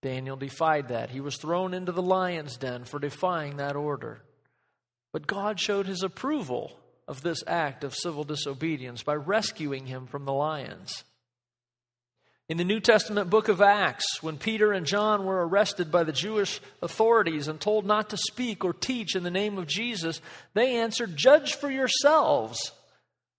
Daniel 0.00 0.36
defied 0.36 0.88
that. 0.88 1.10
He 1.10 1.20
was 1.20 1.36
thrown 1.36 1.74
into 1.74 1.92
the 1.92 2.02
lion's 2.02 2.56
den 2.56 2.84
for 2.84 2.98
defying 2.98 3.58
that 3.58 3.76
order. 3.76 4.22
But 5.12 5.26
God 5.26 5.60
showed 5.60 5.86
his 5.86 6.02
approval 6.02 6.76
of 7.06 7.22
this 7.22 7.44
act 7.46 7.84
of 7.84 7.94
civil 7.94 8.24
disobedience 8.24 9.02
by 9.02 9.14
rescuing 9.14 9.86
him 9.86 10.06
from 10.06 10.24
the 10.24 10.32
lions. 10.32 11.04
In 12.52 12.58
the 12.58 12.64
New 12.64 12.80
Testament 12.80 13.30
book 13.30 13.48
of 13.48 13.62
Acts, 13.62 14.22
when 14.22 14.36
Peter 14.36 14.74
and 14.74 14.84
John 14.84 15.24
were 15.24 15.48
arrested 15.48 15.90
by 15.90 16.04
the 16.04 16.12
Jewish 16.12 16.60
authorities 16.82 17.48
and 17.48 17.58
told 17.58 17.86
not 17.86 18.10
to 18.10 18.18
speak 18.18 18.62
or 18.62 18.74
teach 18.74 19.16
in 19.16 19.22
the 19.22 19.30
name 19.30 19.56
of 19.56 19.66
Jesus, 19.66 20.20
they 20.52 20.76
answered, 20.76 21.16
Judge 21.16 21.54
for 21.54 21.70
yourselves 21.70 22.72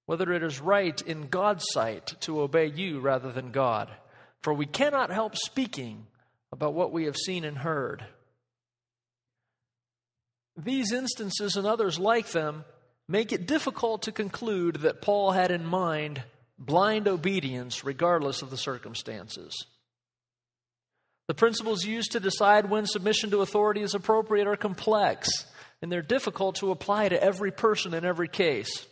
whether 0.07 0.33
it 0.33 0.41
is 0.41 0.59
right 0.59 0.99
in 0.99 1.27
God's 1.27 1.63
sight 1.69 2.15
to 2.21 2.41
obey 2.41 2.65
you 2.65 3.01
rather 3.01 3.31
than 3.31 3.51
God. 3.51 3.91
For 4.41 4.51
we 4.51 4.65
cannot 4.65 5.11
help 5.11 5.37
speaking 5.37 6.07
about 6.51 6.73
what 6.73 6.91
we 6.91 7.05
have 7.05 7.15
seen 7.15 7.43
and 7.43 7.59
heard. 7.59 8.03
These 10.57 10.91
instances 10.91 11.55
and 11.55 11.67
others 11.67 11.99
like 11.99 12.31
them 12.31 12.65
make 13.07 13.31
it 13.31 13.45
difficult 13.45 14.01
to 14.01 14.11
conclude 14.11 14.77
that 14.77 15.03
Paul 15.03 15.33
had 15.33 15.51
in 15.51 15.67
mind 15.67 16.23
blind 16.57 17.07
obedience 17.07 17.83
regardless 17.83 18.41
of 18.41 18.49
the 18.49 18.57
circumstances. 18.57 19.65
The 21.27 21.33
principles 21.33 21.85
used 21.85 22.11
to 22.11 22.19
decide 22.19 22.69
when 22.69 22.85
submission 22.85 23.31
to 23.31 23.41
authority 23.41 23.81
is 23.81 23.95
appropriate 23.95 24.47
are 24.47 24.57
complex, 24.57 25.29
and 25.81 25.91
they're 25.91 26.01
difficult 26.01 26.55
to 26.57 26.71
apply 26.71 27.09
to 27.09 27.23
every 27.23 27.51
person 27.51 27.93
in 27.93 28.03
every 28.03 28.27
case. 28.27 28.85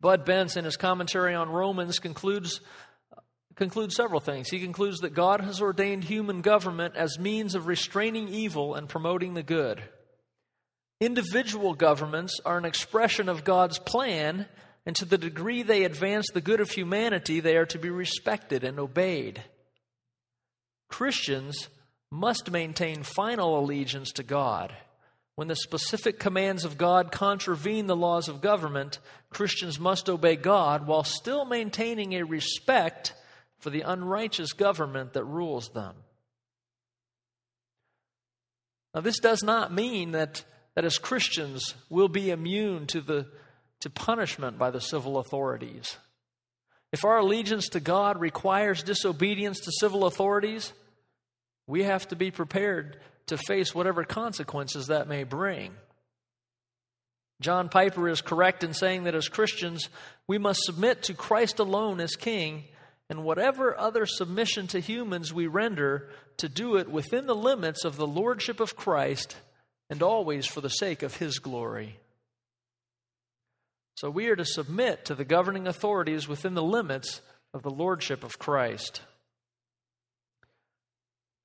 Bud 0.00 0.26
Bence, 0.26 0.56
in 0.56 0.64
his 0.64 0.76
commentary 0.76 1.34
on 1.34 1.48
Romans, 1.48 1.98
concludes, 1.98 2.60
concludes 3.54 3.96
several 3.96 4.20
things. 4.20 4.50
He 4.50 4.60
concludes 4.60 4.98
that 5.00 5.14
God 5.14 5.40
has 5.40 5.62
ordained 5.62 6.04
human 6.04 6.42
government 6.42 6.96
as 6.96 7.18
means 7.18 7.54
of 7.54 7.66
restraining 7.66 8.28
evil 8.28 8.74
and 8.74 8.88
promoting 8.88 9.32
the 9.32 9.42
good. 9.42 9.82
Individual 11.00 11.74
governments 11.74 12.40
are 12.44 12.58
an 12.58 12.66
expression 12.66 13.30
of 13.30 13.44
God's 13.44 13.78
plan 13.78 14.46
and 14.86 14.94
to 14.96 15.04
the 15.04 15.18
degree 15.18 15.62
they 15.62 15.84
advance 15.84 16.28
the 16.32 16.40
good 16.40 16.60
of 16.60 16.70
humanity, 16.70 17.40
they 17.40 17.56
are 17.56 17.66
to 17.66 17.78
be 17.78 17.90
respected 17.90 18.62
and 18.62 18.78
obeyed. 18.78 19.42
Christians 20.88 21.68
must 22.10 22.52
maintain 22.52 23.02
final 23.02 23.58
allegiance 23.58 24.12
to 24.12 24.22
God. 24.22 24.72
When 25.34 25.48
the 25.48 25.56
specific 25.56 26.18
commands 26.18 26.64
of 26.64 26.78
God 26.78 27.10
contravene 27.10 27.88
the 27.88 27.96
laws 27.96 28.28
of 28.28 28.40
government, 28.40 29.00
Christians 29.28 29.78
must 29.78 30.08
obey 30.08 30.36
God 30.36 30.86
while 30.86 31.04
still 31.04 31.44
maintaining 31.44 32.14
a 32.14 32.24
respect 32.24 33.12
for 33.58 33.70
the 33.70 33.82
unrighteous 33.82 34.52
government 34.52 35.12
that 35.14 35.24
rules 35.24 35.68
them. 35.70 35.94
Now, 38.94 39.02
this 39.02 39.18
does 39.18 39.42
not 39.42 39.74
mean 39.74 40.12
that, 40.12 40.44
that 40.74 40.86
as 40.86 40.96
Christians 40.96 41.74
we'll 41.90 42.08
be 42.08 42.30
immune 42.30 42.86
to 42.86 43.00
the 43.02 43.26
to 43.80 43.90
punishment 43.90 44.58
by 44.58 44.70
the 44.70 44.80
civil 44.80 45.18
authorities. 45.18 45.96
If 46.92 47.04
our 47.04 47.18
allegiance 47.18 47.68
to 47.70 47.80
God 47.80 48.20
requires 48.20 48.82
disobedience 48.82 49.60
to 49.60 49.72
civil 49.80 50.06
authorities, 50.06 50.72
we 51.66 51.82
have 51.82 52.08
to 52.08 52.16
be 52.16 52.30
prepared 52.30 52.98
to 53.26 53.36
face 53.36 53.74
whatever 53.74 54.04
consequences 54.04 54.86
that 54.86 55.08
may 55.08 55.24
bring. 55.24 55.74
John 57.40 57.68
Piper 57.68 58.08
is 58.08 58.22
correct 58.22 58.64
in 58.64 58.72
saying 58.72 59.04
that 59.04 59.14
as 59.14 59.28
Christians, 59.28 59.88
we 60.26 60.38
must 60.38 60.62
submit 60.62 61.02
to 61.04 61.14
Christ 61.14 61.58
alone 61.58 62.00
as 62.00 62.16
King, 62.16 62.64
and 63.10 63.24
whatever 63.24 63.78
other 63.78 64.06
submission 64.06 64.66
to 64.68 64.80
humans 64.80 65.34
we 65.34 65.46
render, 65.46 66.08
to 66.38 66.48
do 66.48 66.76
it 66.76 66.90
within 66.90 67.26
the 67.26 67.34
limits 67.34 67.84
of 67.84 67.96
the 67.96 68.06
Lordship 68.06 68.58
of 68.58 68.76
Christ 68.76 69.36
and 69.90 70.02
always 70.02 70.46
for 70.46 70.60
the 70.60 70.68
sake 70.68 71.02
of 71.02 71.16
His 71.16 71.38
glory. 71.38 71.98
So 73.96 74.10
we 74.10 74.28
are 74.28 74.36
to 74.36 74.44
submit 74.44 75.06
to 75.06 75.14
the 75.14 75.24
governing 75.24 75.66
authorities 75.66 76.28
within 76.28 76.52
the 76.52 76.62
limits 76.62 77.22
of 77.54 77.62
the 77.62 77.70
lordship 77.70 78.24
of 78.24 78.38
Christ. 78.38 79.00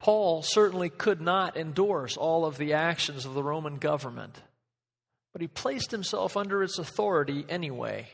Paul 0.01 0.41
certainly 0.43 0.89
could 0.89 1.22
not 1.22 1.55
endorse 1.55 2.17
all 2.17 2.43
of 2.43 2.58
the 2.58 2.74
actions 2.74 3.25
of 3.25 3.36
the 3.36 3.43
Roman 3.43 3.77
government, 3.77 4.36
but 5.31 5.41
he 5.41 5.48
placed 5.48 5.91
himself 5.91 6.36
under 6.36 6.62
its 6.62 6.77
authority 6.77 7.46
anyway. 7.48 8.10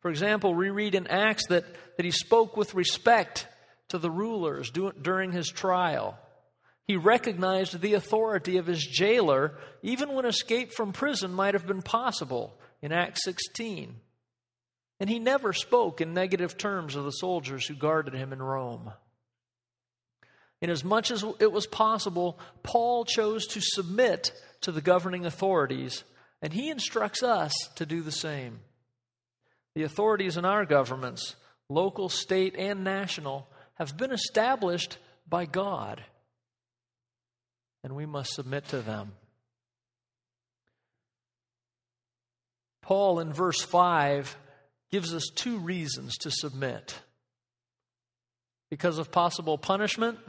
For 0.00 0.10
example, 0.10 0.54
we 0.54 0.70
read 0.70 0.94
in 0.94 1.08
Acts 1.08 1.48
that, 1.48 1.64
that 1.96 2.04
he 2.04 2.12
spoke 2.12 2.56
with 2.56 2.74
respect 2.74 3.48
to 3.88 3.98
the 3.98 4.10
rulers 4.12 4.70
during 4.70 5.32
his 5.32 5.48
trial. 5.48 6.16
He 6.86 6.96
recognized 6.96 7.80
the 7.80 7.94
authority 7.94 8.58
of 8.58 8.66
his 8.66 8.86
jailer 8.86 9.58
even 9.82 10.12
when 10.12 10.24
escape 10.24 10.72
from 10.72 10.92
prison 10.92 11.32
might 11.34 11.54
have 11.54 11.66
been 11.66 11.82
possible 11.82 12.56
in 12.86 12.92
Acts 12.92 13.24
16. 13.24 13.96
And 15.00 15.10
he 15.10 15.18
never 15.18 15.52
spoke 15.52 16.00
in 16.00 16.14
negative 16.14 16.56
terms 16.56 16.94
of 16.94 17.04
the 17.04 17.10
soldiers 17.10 17.66
who 17.66 17.74
guarded 17.74 18.14
him 18.14 18.32
in 18.32 18.40
Rome. 18.40 18.92
In 20.62 20.70
as 20.70 20.84
much 20.84 21.10
as 21.10 21.24
it 21.40 21.50
was 21.50 21.66
possible, 21.66 22.38
Paul 22.62 23.04
chose 23.04 23.46
to 23.48 23.60
submit 23.60 24.32
to 24.62 24.72
the 24.72 24.80
governing 24.80 25.26
authorities, 25.26 26.04
and 26.40 26.52
he 26.52 26.70
instructs 26.70 27.22
us 27.24 27.52
to 27.74 27.84
do 27.84 28.02
the 28.02 28.12
same. 28.12 28.60
The 29.74 29.82
authorities 29.82 30.36
in 30.36 30.44
our 30.44 30.64
governments, 30.64 31.34
local, 31.68 32.08
state, 32.08 32.54
and 32.56 32.84
national, 32.84 33.48
have 33.74 33.96
been 33.96 34.12
established 34.12 34.96
by 35.28 35.44
God, 35.44 36.02
and 37.82 37.96
we 37.96 38.06
must 38.06 38.32
submit 38.32 38.68
to 38.68 38.80
them. 38.80 39.12
Paul 42.86 43.18
in 43.18 43.32
verse 43.32 43.60
5 43.60 44.36
gives 44.92 45.12
us 45.12 45.28
two 45.34 45.58
reasons 45.58 46.16
to 46.18 46.30
submit 46.30 46.94
because 48.70 48.98
of 48.98 49.10
possible 49.10 49.58
punishment 49.58 50.20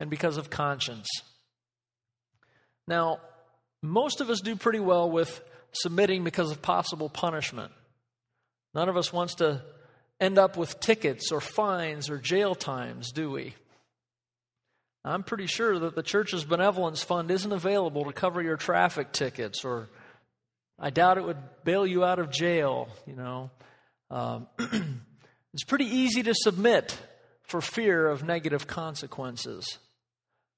and 0.00 0.10
because 0.10 0.38
of 0.38 0.50
conscience. 0.50 1.08
Now, 2.88 3.20
most 3.80 4.20
of 4.20 4.28
us 4.28 4.40
do 4.40 4.56
pretty 4.56 4.80
well 4.80 5.08
with 5.08 5.40
submitting 5.70 6.24
because 6.24 6.50
of 6.50 6.62
possible 6.62 7.08
punishment. 7.08 7.70
None 8.74 8.88
of 8.88 8.96
us 8.96 9.12
wants 9.12 9.36
to 9.36 9.62
end 10.18 10.36
up 10.36 10.56
with 10.56 10.80
tickets 10.80 11.30
or 11.30 11.40
fines 11.40 12.10
or 12.10 12.18
jail 12.18 12.56
times, 12.56 13.12
do 13.12 13.30
we? 13.30 13.54
I'm 15.04 15.22
pretty 15.22 15.46
sure 15.46 15.78
that 15.78 15.94
the 15.94 16.02
church's 16.02 16.44
benevolence 16.44 17.04
fund 17.04 17.30
isn't 17.30 17.52
available 17.52 18.06
to 18.06 18.12
cover 18.12 18.42
your 18.42 18.56
traffic 18.56 19.12
tickets 19.12 19.64
or 19.64 19.88
I 20.80 20.88
doubt 20.88 21.18
it 21.18 21.24
would 21.24 21.36
bail 21.62 21.86
you 21.86 22.04
out 22.04 22.18
of 22.18 22.30
jail, 22.30 22.88
you 23.06 23.14
know. 23.14 23.50
Um, 24.10 24.46
it's 25.52 25.64
pretty 25.66 25.84
easy 25.84 26.22
to 26.22 26.34
submit 26.34 26.96
for 27.42 27.60
fear 27.60 28.08
of 28.08 28.24
negative 28.24 28.66
consequences. 28.66 29.78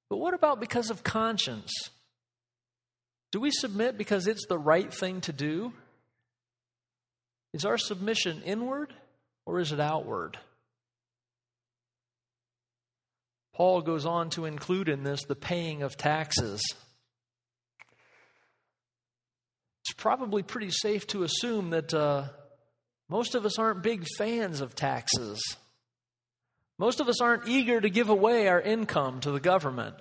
But 0.09 0.19
what 0.19 0.33
about 0.33 0.61
because 0.61 0.91
of 0.91 1.03
conscience? 1.03 1.73
Do 3.33 3.41
we 3.41 3.51
submit 3.51 3.99
because 3.99 4.29
it's 4.29 4.47
the 4.47 4.59
right 4.59 4.93
thing 4.95 5.23
to 5.23 5.33
do? 5.33 5.73
Is 7.53 7.65
our 7.65 7.79
submission 7.79 8.43
inward 8.43 8.95
or 9.45 9.59
is 9.59 9.73
it 9.73 9.81
outward? 9.81 10.39
Paul 13.55 13.83
goes 13.83 14.07
on 14.07 14.31
to 14.31 14.45
include 14.45 14.89
in 14.89 15.03
this 15.03 15.25
the 15.25 15.35
paying 15.35 15.83
of 15.83 15.97
taxes 15.97 16.63
it's 19.83 19.92
probably 20.03 20.43
pretty 20.43 20.71
safe 20.73 21.07
to 21.07 21.23
assume 21.23 21.71
that 21.71 21.95
uh, 21.95 22.25
most 23.09 23.37
of 23.37 23.47
us 23.47 23.57
aren't 23.57 23.85
big 23.85 24.05
fans 24.19 24.61
of 24.61 24.75
taxes. 24.75 25.41
Most 26.77 26.99
of 26.99 27.09
us 27.09 27.21
aren't 27.21 27.47
eager 27.47 27.81
to 27.81 27.89
give 27.89 28.09
away 28.09 28.49
our 28.49 28.61
income 28.61 29.21
to 29.21 29.31
the 29.31 29.39
government. 29.39 29.95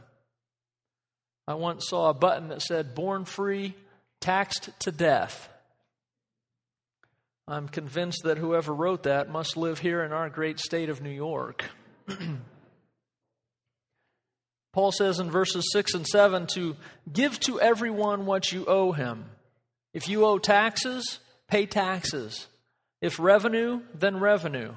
I 1.47 1.53
once 1.53 1.87
saw 1.87 2.09
a 2.09 2.15
button 2.15 2.47
that 2.47 2.63
said, 2.63 2.95
Born 2.95 3.25
free, 3.25 3.75
taxed 4.19 4.71
to 4.79 4.91
death. 4.91 5.47
I'm 7.47 7.67
convinced 7.67 8.23
that 8.23 8.39
whoever 8.39 8.73
wrote 8.73 9.03
that 9.03 9.29
must 9.29 9.55
live 9.55 9.77
here 9.77 10.01
in 10.03 10.11
our 10.11 10.31
great 10.31 10.59
state 10.59 10.89
of 10.89 11.03
New 11.03 11.11
York. 11.11 11.63
Paul 14.73 14.91
says 14.93 15.19
in 15.19 15.29
verses 15.29 15.69
6 15.71 15.93
and 15.93 16.07
7 16.07 16.47
to 16.55 16.75
give 17.13 17.39
to 17.41 17.61
everyone 17.61 18.25
what 18.25 18.51
you 18.51 18.65
owe 18.65 18.93
him 18.93 19.25
if 19.93 20.07
you 20.07 20.25
owe 20.25 20.37
taxes, 20.37 21.19
pay 21.47 21.65
taxes. 21.65 22.47
If 23.01 23.19
revenue, 23.19 23.81
then 23.93 24.19
revenue. 24.19 24.73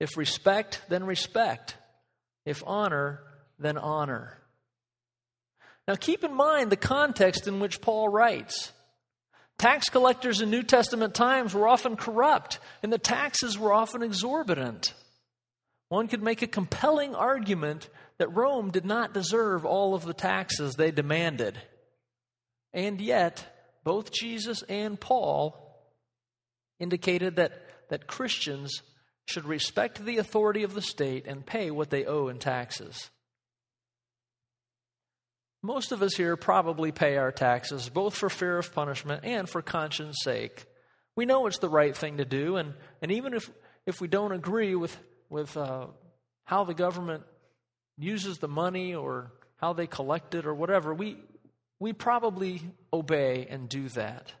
If 0.00 0.16
respect, 0.16 0.82
then 0.88 1.04
respect. 1.04 1.76
If 2.46 2.62
honor, 2.66 3.20
then 3.58 3.76
honor. 3.76 4.38
Now 5.86 5.94
keep 5.94 6.24
in 6.24 6.34
mind 6.34 6.70
the 6.70 6.76
context 6.76 7.46
in 7.46 7.60
which 7.60 7.80
Paul 7.80 8.08
writes. 8.08 8.72
Tax 9.58 9.90
collectors 9.90 10.40
in 10.40 10.50
New 10.50 10.62
Testament 10.62 11.14
times 11.14 11.52
were 11.52 11.68
often 11.68 11.96
corrupt, 11.96 12.60
and 12.82 12.90
the 12.90 12.98
taxes 12.98 13.58
were 13.58 13.74
often 13.74 14.02
exorbitant. 14.02 14.94
One 15.90 16.08
could 16.08 16.22
make 16.22 16.40
a 16.40 16.46
compelling 16.46 17.14
argument 17.14 17.90
that 18.18 18.34
Rome 18.34 18.70
did 18.70 18.86
not 18.86 19.12
deserve 19.12 19.66
all 19.66 19.94
of 19.94 20.04
the 20.04 20.14
taxes 20.14 20.74
they 20.74 20.90
demanded. 20.90 21.60
And 22.72 23.00
yet, 23.00 23.59
both 23.84 24.12
Jesus 24.12 24.62
and 24.62 25.00
Paul 25.00 25.56
indicated 26.78 27.36
that, 27.36 27.52
that 27.88 28.06
Christians 28.06 28.82
should 29.26 29.44
respect 29.44 30.04
the 30.04 30.18
authority 30.18 30.62
of 30.62 30.74
the 30.74 30.82
state 30.82 31.26
and 31.26 31.46
pay 31.46 31.70
what 31.70 31.90
they 31.90 32.04
owe 32.04 32.28
in 32.28 32.38
taxes. 32.38 33.10
Most 35.62 35.92
of 35.92 36.02
us 36.02 36.14
here 36.14 36.36
probably 36.36 36.90
pay 36.90 37.16
our 37.16 37.30
taxes 37.30 37.88
both 37.88 38.14
for 38.14 38.30
fear 38.30 38.58
of 38.58 38.74
punishment 38.74 39.24
and 39.24 39.48
for 39.48 39.60
conscience 39.60 40.16
sake. 40.22 40.64
We 41.16 41.26
know 41.26 41.46
it's 41.46 41.58
the 41.58 41.68
right 41.68 41.94
thing 41.94 42.16
to 42.16 42.24
do, 42.24 42.56
and, 42.56 42.72
and 43.02 43.12
even 43.12 43.34
if, 43.34 43.50
if 43.86 44.00
we 44.00 44.08
don't 44.08 44.32
agree 44.32 44.74
with, 44.74 44.96
with 45.28 45.54
uh, 45.56 45.88
how 46.44 46.64
the 46.64 46.74
government 46.74 47.24
uses 47.98 48.38
the 48.38 48.48
money 48.48 48.94
or 48.94 49.32
how 49.56 49.74
they 49.74 49.86
collect 49.86 50.34
it 50.34 50.46
or 50.46 50.54
whatever, 50.54 50.94
we, 50.94 51.18
we 51.80 51.92
probably 51.92 52.62
obey 52.92 53.48
and 53.50 53.68
do 53.68 53.88
that. 53.90 54.32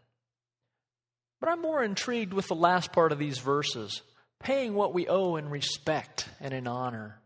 But 1.40 1.48
I'm 1.48 1.62
more 1.62 1.82
intrigued 1.82 2.34
with 2.34 2.46
the 2.46 2.54
last 2.54 2.92
part 2.92 3.12
of 3.12 3.18
these 3.18 3.38
verses 3.38 4.02
paying 4.38 4.74
what 4.74 4.94
we 4.94 5.06
owe 5.06 5.36
in 5.36 5.50
respect 5.50 6.28
and 6.40 6.54
in 6.54 6.66
honor. 6.66 7.18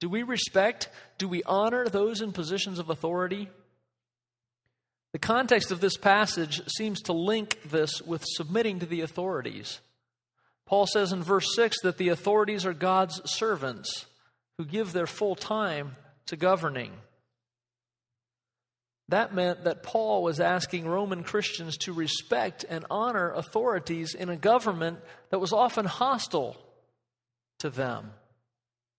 Do 0.00 0.08
we 0.08 0.22
respect? 0.22 0.88
Do 1.18 1.28
we 1.28 1.42
honor 1.44 1.88
those 1.88 2.20
in 2.20 2.32
positions 2.32 2.78
of 2.78 2.90
authority? 2.90 3.48
The 5.12 5.18
context 5.18 5.70
of 5.70 5.80
this 5.80 5.96
passage 5.96 6.62
seems 6.68 7.00
to 7.02 7.12
link 7.12 7.58
this 7.64 8.02
with 8.02 8.22
submitting 8.24 8.80
to 8.80 8.86
the 8.86 9.00
authorities. 9.00 9.80
Paul 10.66 10.86
says 10.86 11.12
in 11.12 11.22
verse 11.22 11.54
6 11.54 11.80
that 11.82 11.96
the 11.96 12.10
authorities 12.10 12.66
are 12.66 12.74
God's 12.74 13.20
servants 13.24 14.06
who 14.58 14.64
give 14.64 14.92
their 14.92 15.06
full 15.06 15.34
time 15.34 15.96
to 16.26 16.36
governing. 16.36 16.92
That 19.08 19.34
meant 19.34 19.64
that 19.64 19.84
Paul 19.84 20.22
was 20.22 20.40
asking 20.40 20.88
Roman 20.88 21.22
Christians 21.22 21.76
to 21.78 21.92
respect 21.92 22.64
and 22.68 22.84
honor 22.90 23.30
authorities 23.30 24.14
in 24.14 24.28
a 24.28 24.36
government 24.36 24.98
that 25.30 25.38
was 25.38 25.52
often 25.52 25.86
hostile 25.86 26.56
to 27.60 27.70
them, 27.70 28.10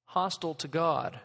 hostile 0.06 0.56
to 0.56 0.68
God. 0.68 1.20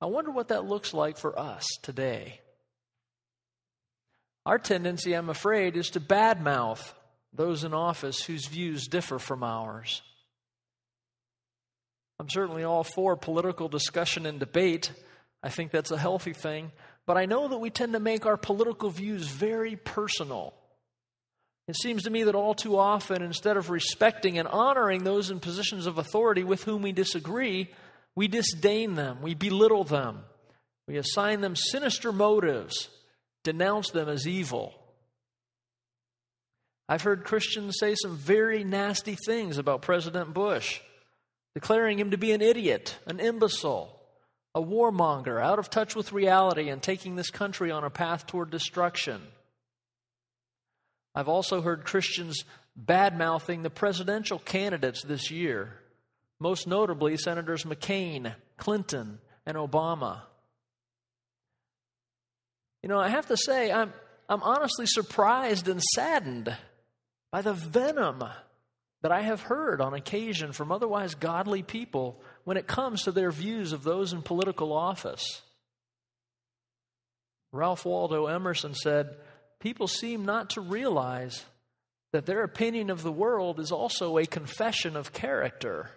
I 0.00 0.06
wonder 0.06 0.30
what 0.30 0.48
that 0.48 0.64
looks 0.64 0.92
like 0.92 1.16
for 1.16 1.38
us 1.38 1.64
today. 1.82 2.40
Our 4.44 4.58
tendency, 4.58 5.12
I'm 5.12 5.28
afraid, 5.28 5.76
is 5.76 5.90
to 5.90 6.00
badmouth 6.00 6.92
those 7.32 7.64
in 7.64 7.74
office 7.74 8.22
whose 8.22 8.46
views 8.46 8.88
differ 8.88 9.18
from 9.18 9.44
ours. 9.44 10.02
I'm 12.18 12.28
certainly 12.28 12.64
all 12.64 12.82
for 12.82 13.16
political 13.16 13.68
discussion 13.68 14.26
and 14.26 14.40
debate. 14.40 14.90
I 15.42 15.50
think 15.50 15.70
that's 15.70 15.90
a 15.90 15.98
healthy 15.98 16.32
thing. 16.32 16.72
But 17.06 17.16
I 17.16 17.26
know 17.26 17.48
that 17.48 17.58
we 17.58 17.70
tend 17.70 17.94
to 17.94 18.00
make 18.00 18.26
our 18.26 18.36
political 18.36 18.90
views 18.90 19.26
very 19.26 19.76
personal. 19.76 20.54
It 21.68 21.76
seems 21.76 22.04
to 22.04 22.10
me 22.10 22.24
that 22.24 22.34
all 22.34 22.54
too 22.54 22.78
often, 22.78 23.22
instead 23.22 23.56
of 23.56 23.70
respecting 23.70 24.38
and 24.38 24.48
honoring 24.48 25.04
those 25.04 25.30
in 25.30 25.38
positions 25.38 25.86
of 25.86 25.98
authority 25.98 26.42
with 26.42 26.64
whom 26.64 26.82
we 26.82 26.92
disagree, 26.92 27.70
we 28.14 28.26
disdain 28.26 28.94
them, 28.94 29.22
we 29.22 29.34
belittle 29.34 29.84
them, 29.84 30.20
we 30.86 30.96
assign 30.96 31.40
them 31.40 31.54
sinister 31.54 32.10
motives, 32.10 32.88
denounce 33.44 33.90
them 33.90 34.08
as 34.08 34.26
evil. 34.26 34.74
I've 36.88 37.02
heard 37.02 37.24
Christians 37.24 37.76
say 37.78 37.94
some 37.94 38.16
very 38.16 38.64
nasty 38.64 39.16
things 39.26 39.58
about 39.58 39.82
President 39.82 40.32
Bush, 40.32 40.80
declaring 41.54 41.98
him 41.98 42.12
to 42.12 42.18
be 42.18 42.32
an 42.32 42.40
idiot, 42.40 42.98
an 43.06 43.20
imbecile, 43.20 43.97
a 44.58 44.62
warmonger, 44.62 45.40
out 45.40 45.60
of 45.60 45.70
touch 45.70 45.94
with 45.94 46.12
reality, 46.12 46.68
and 46.68 46.82
taking 46.82 47.14
this 47.14 47.30
country 47.30 47.70
on 47.70 47.84
a 47.84 47.90
path 47.90 48.26
toward 48.26 48.50
destruction. 48.50 49.22
I've 51.14 51.28
also 51.28 51.60
heard 51.60 51.84
Christians 51.84 52.44
bad 52.74 53.16
mouthing 53.16 53.62
the 53.62 53.70
presidential 53.70 54.40
candidates 54.40 55.04
this 55.04 55.30
year, 55.30 55.74
most 56.40 56.66
notably 56.66 57.16
Senators 57.16 57.62
McCain, 57.62 58.34
Clinton, 58.56 59.20
and 59.46 59.56
Obama. 59.56 60.22
You 62.82 62.88
know, 62.88 62.98
I 62.98 63.10
have 63.10 63.26
to 63.28 63.36
say, 63.36 63.70
I'm, 63.70 63.92
I'm 64.28 64.42
honestly 64.42 64.86
surprised 64.86 65.68
and 65.68 65.80
saddened 65.94 66.56
by 67.30 67.42
the 67.42 67.54
venom 67.54 68.24
that 69.02 69.12
I 69.12 69.22
have 69.22 69.42
heard 69.42 69.80
on 69.80 69.94
occasion 69.94 70.50
from 70.50 70.72
otherwise 70.72 71.14
godly 71.14 71.62
people 71.62 72.20
when 72.48 72.56
it 72.56 72.66
comes 72.66 73.02
to 73.02 73.12
their 73.12 73.30
views 73.30 73.74
of 73.74 73.84
those 73.84 74.14
in 74.14 74.22
political 74.22 74.72
office. 74.72 75.42
Ralph 77.52 77.84
Waldo 77.84 78.24
Emerson 78.24 78.72
said, 78.72 79.16
People 79.60 79.86
seem 79.86 80.24
not 80.24 80.48
to 80.50 80.62
realize 80.62 81.44
that 82.12 82.24
their 82.24 82.42
opinion 82.42 82.88
of 82.88 83.02
the 83.02 83.12
world 83.12 83.60
is 83.60 83.70
also 83.70 84.16
a 84.16 84.24
confession 84.24 84.96
of 84.96 85.12
character. 85.12 85.90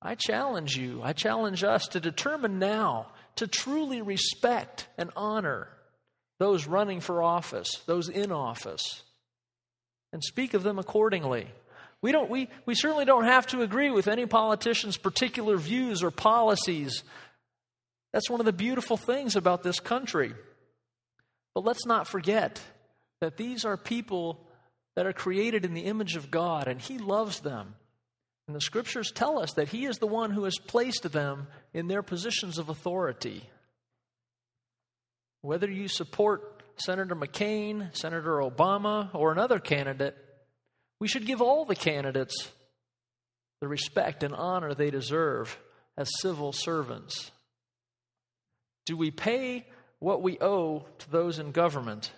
I 0.00 0.14
challenge 0.14 0.76
you, 0.76 1.00
I 1.02 1.12
challenge 1.12 1.64
us 1.64 1.88
to 1.88 1.98
determine 1.98 2.60
now 2.60 3.08
to 3.34 3.48
truly 3.48 4.00
respect 4.00 4.86
and 4.96 5.10
honor 5.16 5.70
those 6.38 6.68
running 6.68 7.00
for 7.00 7.20
office, 7.20 7.82
those 7.86 8.08
in 8.08 8.30
office, 8.30 9.02
and 10.12 10.22
speak 10.22 10.54
of 10.54 10.62
them 10.62 10.78
accordingly. 10.78 11.48
We, 12.04 12.12
don't, 12.12 12.28
we, 12.28 12.50
we 12.66 12.74
certainly 12.74 13.06
don't 13.06 13.24
have 13.24 13.46
to 13.46 13.62
agree 13.62 13.90
with 13.90 14.08
any 14.08 14.26
politician's 14.26 14.98
particular 14.98 15.56
views 15.56 16.02
or 16.02 16.10
policies. 16.10 17.02
That's 18.12 18.28
one 18.28 18.40
of 18.40 18.44
the 18.44 18.52
beautiful 18.52 18.98
things 18.98 19.36
about 19.36 19.62
this 19.62 19.80
country. 19.80 20.34
But 21.54 21.64
let's 21.64 21.86
not 21.86 22.06
forget 22.06 22.60
that 23.22 23.38
these 23.38 23.64
are 23.64 23.78
people 23.78 24.46
that 24.96 25.06
are 25.06 25.14
created 25.14 25.64
in 25.64 25.72
the 25.72 25.86
image 25.86 26.14
of 26.14 26.30
God, 26.30 26.68
and 26.68 26.78
He 26.78 26.98
loves 26.98 27.40
them. 27.40 27.74
And 28.48 28.54
the 28.54 28.60
scriptures 28.60 29.10
tell 29.10 29.38
us 29.38 29.54
that 29.54 29.70
He 29.70 29.86
is 29.86 29.96
the 29.96 30.06
one 30.06 30.30
who 30.30 30.44
has 30.44 30.58
placed 30.58 31.10
them 31.10 31.46
in 31.72 31.88
their 31.88 32.02
positions 32.02 32.58
of 32.58 32.68
authority. 32.68 33.48
Whether 35.40 35.70
you 35.70 35.88
support 35.88 36.62
Senator 36.76 37.16
McCain, 37.16 37.96
Senator 37.96 38.42
Obama, 38.42 39.08
or 39.14 39.32
another 39.32 39.58
candidate, 39.58 40.18
we 41.04 41.08
should 41.08 41.26
give 41.26 41.42
all 41.42 41.66
the 41.66 41.76
candidates 41.76 42.50
the 43.60 43.68
respect 43.68 44.22
and 44.22 44.34
honor 44.34 44.72
they 44.72 44.90
deserve 44.90 45.58
as 45.98 46.08
civil 46.22 46.50
servants. 46.50 47.30
Do 48.86 48.96
we 48.96 49.10
pay 49.10 49.66
what 49.98 50.22
we 50.22 50.38
owe 50.40 50.86
to 51.00 51.10
those 51.10 51.38
in 51.38 51.52
government? 51.52 52.10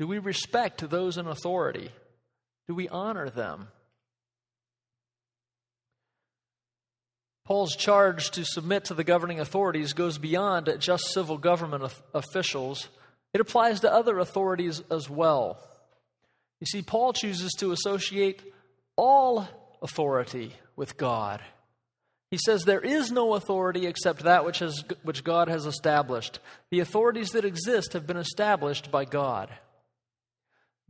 Do 0.00 0.08
we 0.08 0.18
respect 0.18 0.90
those 0.90 1.16
in 1.16 1.28
authority? 1.28 1.92
Do 2.66 2.74
we 2.74 2.88
honor 2.88 3.30
them? 3.30 3.68
Paul's 7.44 7.76
charge 7.76 8.32
to 8.32 8.44
submit 8.44 8.86
to 8.86 8.94
the 8.94 9.04
governing 9.04 9.38
authorities 9.38 9.92
goes 9.92 10.18
beyond 10.18 10.74
just 10.80 11.12
civil 11.12 11.38
government 11.38 11.84
officials. 12.12 12.88
It 13.32 13.40
applies 13.40 13.78
to 13.82 13.92
other 13.92 14.18
authorities 14.18 14.82
as 14.90 15.08
well. 15.08 15.62
You 16.60 16.66
see, 16.66 16.82
Paul 16.82 17.12
chooses 17.12 17.52
to 17.58 17.72
associate 17.72 18.42
all 18.96 19.46
authority 19.82 20.54
with 20.76 20.96
God. 20.96 21.40
He 22.30 22.38
says 22.38 22.64
there 22.64 22.80
is 22.80 23.10
no 23.10 23.34
authority 23.34 23.86
except 23.86 24.24
that 24.24 24.44
which, 24.44 24.58
has, 24.58 24.84
which 25.02 25.24
God 25.24 25.48
has 25.48 25.64
established. 25.64 26.40
The 26.70 26.80
authorities 26.80 27.30
that 27.30 27.44
exist 27.44 27.94
have 27.94 28.06
been 28.06 28.18
established 28.18 28.90
by 28.90 29.04
God. 29.06 29.50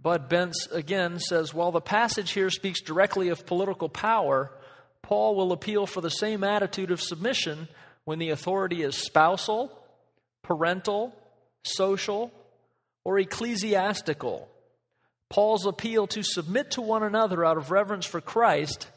Bud 0.01 0.29
Bence 0.29 0.67
again 0.73 1.19
says 1.19 1.55
while 1.55 1.73
the 1.73 1.81
passage 1.81 2.33
here 2.33 2.51
speaks 2.51 2.81
directly 2.81 3.29
of 3.29 3.47
political 3.47 3.89
power, 3.89 4.51
Paul 5.03 5.37
will 5.37 5.53
appeal 5.53 5.87
for 5.87 6.01
the 6.01 6.11
same 6.11 6.43
attitude 6.43 6.91
of 6.91 7.01
submission 7.01 7.69
when 8.05 8.19
the 8.19 8.31
authority 8.31 8.83
is 8.83 8.97
spousal, 8.97 9.77
parental, 10.43 11.15
social, 11.63 12.33
or 13.05 13.19
ecclesiastical. 13.19 14.49
Paul's 15.31 15.67
appeal 15.67 16.07
to 16.09 16.23
submit 16.23 16.73
to 16.73 16.81
one 16.81 17.03
another 17.03 17.45
out 17.45 17.57
of 17.57 17.71
reverence 17.71 18.07
for 18.07 18.21
Christ 18.21 18.89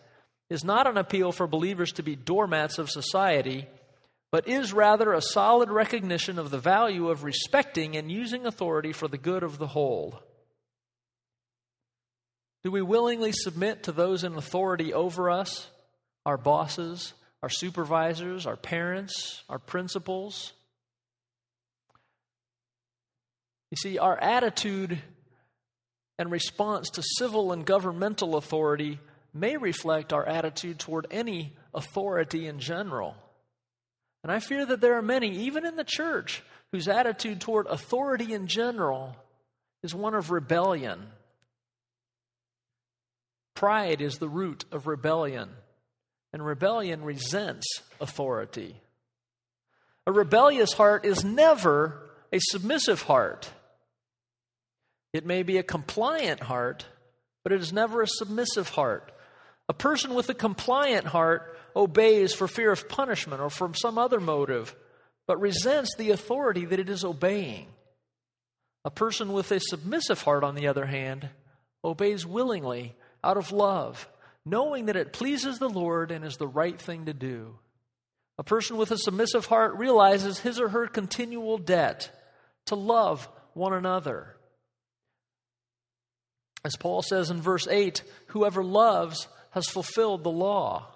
is 0.49 0.63
not 0.63 0.87
an 0.87 0.97
appeal 0.97 1.31
for 1.31 1.47
believers 1.47 1.91
to 1.93 2.03
be 2.03 2.15
doormats 2.15 2.77
of 2.77 2.89
society, 2.89 3.67
but 4.31 4.47
is 4.47 4.73
rather 4.73 5.13
a 5.13 5.21
solid 5.21 5.69
recognition 5.69 6.39
of 6.39 6.51
the 6.51 6.59
value 6.59 7.09
of 7.09 7.23
respecting 7.23 7.95
and 7.95 8.11
using 8.11 8.45
authority 8.45 8.93
for 8.93 9.07
the 9.07 9.17
good 9.17 9.43
of 9.43 9.57
the 9.57 9.67
whole. 9.67 10.21
Do 12.63 12.71
we 12.71 12.81
willingly 12.81 13.31
submit 13.31 13.83
to 13.83 13.91
those 13.91 14.23
in 14.23 14.35
authority 14.35 14.93
over 14.93 15.29
us? 15.29 15.69
our 16.25 16.37
bosses, 16.37 17.13
our 17.41 17.49
supervisors, 17.49 18.45
our 18.45 18.55
parents, 18.55 19.43
our 19.49 19.59
principals. 19.59 20.53
You 23.71 23.77
see, 23.77 23.97
our 23.97 24.17
attitude 24.17 25.01
and 26.21 26.31
response 26.31 26.91
to 26.91 27.01
civil 27.17 27.51
and 27.51 27.65
governmental 27.65 28.35
authority 28.35 28.99
may 29.33 29.57
reflect 29.57 30.13
our 30.13 30.23
attitude 30.23 30.77
toward 30.77 31.07
any 31.09 31.51
authority 31.73 32.45
in 32.45 32.59
general. 32.59 33.15
And 34.21 34.31
I 34.31 34.39
fear 34.39 34.63
that 34.67 34.81
there 34.81 34.99
are 34.99 35.01
many, 35.01 35.31
even 35.45 35.65
in 35.65 35.77
the 35.77 35.83
church, 35.83 36.43
whose 36.71 36.87
attitude 36.87 37.41
toward 37.41 37.65
authority 37.65 38.33
in 38.33 38.45
general 38.45 39.15
is 39.81 39.95
one 39.95 40.13
of 40.13 40.29
rebellion. 40.29 41.07
Pride 43.55 43.99
is 43.99 44.19
the 44.19 44.29
root 44.29 44.63
of 44.71 44.85
rebellion 44.85 45.49
and 46.33 46.45
rebellion 46.45 47.03
resents 47.03 47.65
authority. 47.99 48.75
A 50.05 50.11
rebellious 50.11 50.73
heart 50.73 51.03
is 51.03 51.23
never 51.23 52.11
a 52.31 52.37
submissive 52.39 53.01
heart. 53.01 53.49
It 55.13 55.25
may 55.25 55.43
be 55.43 55.57
a 55.57 55.63
compliant 55.63 56.41
heart, 56.41 56.85
but 57.43 57.51
it 57.51 57.61
is 57.61 57.73
never 57.73 58.01
a 58.01 58.07
submissive 58.07 58.69
heart. 58.69 59.11
A 59.67 59.73
person 59.73 60.13
with 60.13 60.29
a 60.29 60.33
compliant 60.33 61.07
heart 61.07 61.57
obeys 61.75 62.33
for 62.33 62.47
fear 62.47 62.71
of 62.71 62.89
punishment 62.89 63.41
or 63.41 63.49
from 63.49 63.73
some 63.73 63.97
other 63.97 64.19
motive, 64.19 64.75
but 65.27 65.39
resents 65.39 65.95
the 65.95 66.11
authority 66.11 66.65
that 66.65 66.79
it 66.79 66.89
is 66.89 67.03
obeying. 67.03 67.67
A 68.83 68.91
person 68.91 69.31
with 69.33 69.51
a 69.51 69.59
submissive 69.59 70.21
heart, 70.21 70.43
on 70.43 70.55
the 70.55 70.67
other 70.67 70.85
hand, 70.85 71.29
obeys 71.83 72.25
willingly 72.25 72.95
out 73.23 73.37
of 73.37 73.51
love 73.51 74.07
knowing 74.45 74.87
that 74.87 74.95
it 74.95 75.13
pleases 75.13 75.59
the 75.59 75.69
Lord 75.69 76.11
and 76.11 76.25
is 76.25 76.37
the 76.37 76.47
right 76.47 76.79
thing 76.79 77.05
to 77.05 77.13
do. 77.13 77.55
A 78.37 78.43
person 78.43 78.77
with 78.77 78.91
a 78.91 78.97
submissive 78.97 79.45
heart 79.45 79.75
realizes 79.75 80.39
his 80.39 80.59
or 80.59 80.69
her 80.69 80.87
continual 80.87 81.57
debt 81.57 82.09
to 82.65 82.75
love 82.75 83.27
one 83.53 83.73
another. 83.73 84.35
As 86.63 86.75
Paul 86.75 87.01
says 87.01 87.29
in 87.29 87.41
verse 87.41 87.67
8, 87.67 88.03
whoever 88.27 88.63
loves 88.63 89.27
has 89.51 89.67
fulfilled 89.67 90.23
the 90.23 90.31
law. 90.31 90.87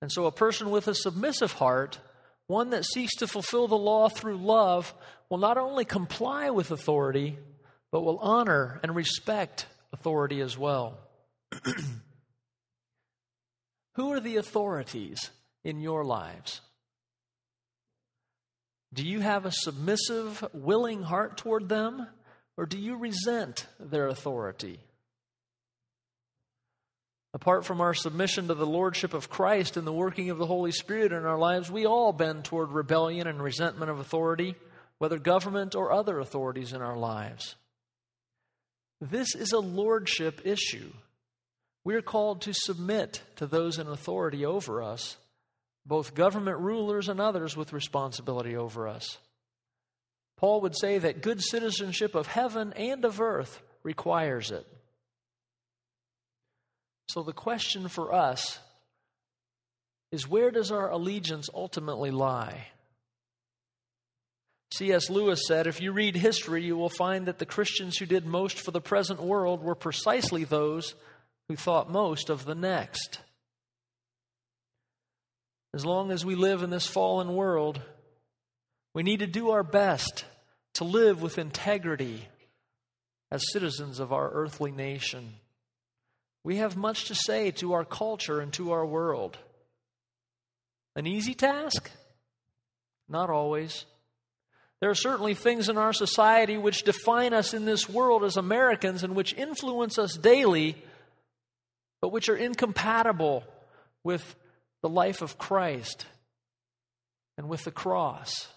And 0.00 0.10
so 0.10 0.26
a 0.26 0.32
person 0.32 0.70
with 0.70 0.88
a 0.88 0.94
submissive 0.94 1.52
heart, 1.52 1.98
one 2.46 2.70
that 2.70 2.84
seeks 2.84 3.14
to 3.16 3.26
fulfill 3.26 3.68
the 3.68 3.76
law 3.76 4.08
through 4.08 4.38
love, 4.38 4.94
will 5.28 5.38
not 5.38 5.58
only 5.58 5.84
comply 5.84 6.50
with 6.50 6.70
authority, 6.70 7.38
but 7.90 8.00
will 8.00 8.18
honor 8.18 8.80
and 8.82 8.94
respect 8.94 9.66
authority 9.92 10.40
as 10.40 10.58
well. 10.58 10.98
Who 13.94 14.12
are 14.12 14.20
the 14.20 14.36
authorities 14.36 15.30
in 15.64 15.80
your 15.80 16.04
lives? 16.04 16.62
Do 18.94 19.06
you 19.06 19.20
have 19.20 19.46
a 19.46 19.52
submissive, 19.52 20.44
willing 20.52 21.02
heart 21.02 21.36
toward 21.38 21.68
them, 21.68 22.06
or 22.56 22.66
do 22.66 22.78
you 22.78 22.96
resent 22.96 23.66
their 23.80 24.08
authority? 24.08 24.80
Apart 27.34 27.64
from 27.64 27.80
our 27.80 27.94
submission 27.94 28.48
to 28.48 28.54
the 28.54 28.66
Lordship 28.66 29.14
of 29.14 29.30
Christ 29.30 29.78
and 29.78 29.86
the 29.86 29.92
working 29.92 30.28
of 30.28 30.36
the 30.36 30.46
Holy 30.46 30.70
Spirit 30.70 31.12
in 31.12 31.24
our 31.24 31.38
lives, 31.38 31.70
we 31.70 31.86
all 31.86 32.12
bend 32.12 32.44
toward 32.44 32.72
rebellion 32.72 33.26
and 33.26 33.42
resentment 33.42 33.90
of 33.90 33.98
authority, 33.98 34.54
whether 34.98 35.18
government 35.18 35.74
or 35.74 35.92
other 35.92 36.18
authorities 36.18 36.74
in 36.74 36.82
our 36.82 36.96
lives. 36.96 37.54
This 39.00 39.34
is 39.34 39.52
a 39.52 39.58
lordship 39.58 40.42
issue. 40.44 40.92
We 41.84 41.94
are 41.94 42.02
called 42.02 42.42
to 42.42 42.52
submit 42.52 43.22
to 43.36 43.46
those 43.46 43.78
in 43.78 43.88
authority 43.88 44.44
over 44.44 44.82
us, 44.82 45.16
both 45.86 46.14
government 46.14 46.58
rulers 46.58 47.08
and 47.08 47.18
others 47.18 47.56
with 47.56 47.72
responsibility 47.72 48.56
over 48.56 48.86
us. 48.86 49.18
Paul 50.42 50.62
would 50.62 50.76
say 50.76 50.98
that 50.98 51.22
good 51.22 51.40
citizenship 51.40 52.16
of 52.16 52.26
heaven 52.26 52.72
and 52.72 53.04
of 53.04 53.20
earth 53.20 53.62
requires 53.84 54.50
it. 54.50 54.66
So 57.08 57.22
the 57.22 57.32
question 57.32 57.86
for 57.86 58.12
us 58.12 58.58
is 60.10 60.28
where 60.28 60.50
does 60.50 60.72
our 60.72 60.90
allegiance 60.90 61.48
ultimately 61.54 62.10
lie? 62.10 62.66
C.S. 64.72 65.08
Lewis 65.08 65.46
said 65.46 65.68
if 65.68 65.80
you 65.80 65.92
read 65.92 66.16
history, 66.16 66.64
you 66.64 66.76
will 66.76 66.88
find 66.88 67.26
that 67.26 67.38
the 67.38 67.46
Christians 67.46 67.96
who 67.96 68.06
did 68.06 68.26
most 68.26 68.58
for 68.58 68.72
the 68.72 68.80
present 68.80 69.22
world 69.22 69.62
were 69.62 69.76
precisely 69.76 70.42
those 70.42 70.96
who 71.46 71.54
thought 71.54 71.88
most 71.88 72.30
of 72.30 72.46
the 72.46 72.56
next. 72.56 73.20
As 75.72 75.86
long 75.86 76.10
as 76.10 76.26
we 76.26 76.34
live 76.34 76.64
in 76.64 76.70
this 76.70 76.88
fallen 76.88 77.32
world, 77.32 77.80
we 78.92 79.04
need 79.04 79.20
to 79.20 79.28
do 79.28 79.50
our 79.50 79.62
best 79.62 80.24
to 80.74 80.84
live 80.84 81.22
with 81.22 81.38
integrity 81.38 82.28
as 83.30 83.52
citizens 83.52 83.98
of 83.98 84.12
our 84.12 84.30
earthly 84.30 84.70
nation. 84.70 85.34
We 86.44 86.56
have 86.56 86.76
much 86.76 87.06
to 87.06 87.14
say 87.14 87.50
to 87.52 87.72
our 87.72 87.84
culture 87.84 88.40
and 88.40 88.52
to 88.54 88.72
our 88.72 88.84
world. 88.84 89.38
An 90.96 91.06
easy 91.06 91.34
task? 91.34 91.90
Not 93.08 93.30
always. 93.30 93.86
There 94.80 94.90
are 94.90 94.94
certainly 94.94 95.34
things 95.34 95.68
in 95.68 95.78
our 95.78 95.92
society 95.92 96.56
which 96.56 96.82
define 96.82 97.32
us 97.32 97.54
in 97.54 97.64
this 97.64 97.88
world 97.88 98.24
as 98.24 98.36
Americans 98.36 99.04
and 99.04 99.14
which 99.14 99.32
influence 99.34 99.98
us 99.98 100.16
daily, 100.16 100.76
but 102.00 102.10
which 102.10 102.28
are 102.28 102.36
incompatible 102.36 103.44
with 104.02 104.34
the 104.82 104.88
life 104.88 105.22
of 105.22 105.38
Christ 105.38 106.06
and 107.38 107.48
with 107.48 107.62
the 107.62 107.70
cross. 107.70 108.48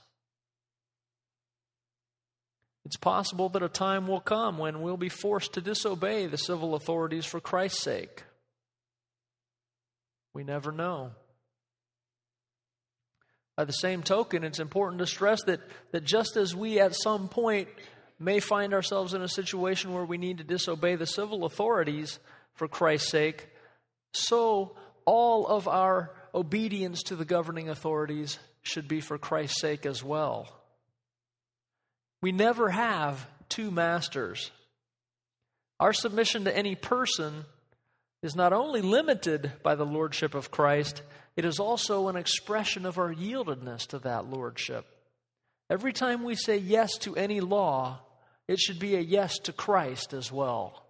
It's 2.85 2.97
possible 2.97 3.49
that 3.49 3.63
a 3.63 3.69
time 3.69 4.07
will 4.07 4.19
come 4.19 4.59
when 4.59 4.81
we'll 4.81 4.95
be 4.95 5.09
forced 5.09 5.53
to 5.53 5.61
disobey 5.61 6.27
the 6.27 6.37
civil 6.37 6.75
authorities 6.75 7.25
for 7.25 7.39
Christ's 7.39 7.81
sake. 7.81 8.23
We 10.35 10.43
never 10.43 10.71
know. 10.71 11.11
By 13.57 13.65
the 13.65 13.73
same 13.73 14.03
token, 14.03 14.43
it's 14.43 14.59
important 14.59 14.99
to 14.99 15.07
stress 15.07 15.41
that, 15.43 15.61
that 15.91 16.03
just 16.03 16.35
as 16.35 16.55
we 16.55 16.79
at 16.79 16.93
some 16.93 17.27
point 17.27 17.69
may 18.19 18.39
find 18.39 18.73
ourselves 18.73 19.13
in 19.13 19.21
a 19.21 19.29
situation 19.29 19.93
where 19.93 20.05
we 20.05 20.17
need 20.17 20.37
to 20.37 20.43
disobey 20.43 20.95
the 20.95 21.07
civil 21.07 21.45
authorities 21.45 22.19
for 22.53 22.67
Christ's 22.67 23.09
sake, 23.09 23.47
so 24.11 24.75
all 25.05 25.47
of 25.47 25.67
our 25.67 26.13
obedience 26.33 27.01
to 27.03 27.15
the 27.15 27.25
governing 27.25 27.69
authorities 27.69 28.37
should 28.61 28.87
be 28.87 29.01
for 29.01 29.17
Christ's 29.17 29.61
sake 29.61 29.85
as 29.85 30.03
well. 30.03 30.64
We 32.25 32.31
never 32.31 32.71
have 32.71 33.23
two 33.49 33.69
masters. 33.69 34.49
Our 35.79 35.93
submission 35.93 36.45
to 36.45 36.57
any 36.57 36.73
person 36.73 37.45
is 38.23 38.35
not 38.35 38.51
only 38.51 38.81
limited 38.81 39.51
by 39.61 39.75
the 39.75 39.85
lordship 39.85 40.33
of 40.33 40.49
Christ, 40.49 41.03
it 41.35 41.45
is 41.45 41.59
also 41.59 42.07
an 42.07 42.15
expression 42.15 42.87
of 42.87 42.97
our 42.97 43.13
yieldedness 43.13 43.85
to 43.89 43.99
that 43.99 44.25
lordship. 44.25 44.87
Every 45.69 45.93
time 45.93 46.23
we 46.23 46.33
say 46.33 46.57
yes 46.57 46.97
to 47.01 47.15
any 47.15 47.41
law, 47.41 47.99
it 48.47 48.57
should 48.57 48.79
be 48.79 48.95
a 48.95 49.01
yes 49.01 49.37
to 49.43 49.53
Christ 49.53 50.11
as 50.11 50.31
well. 50.31 50.83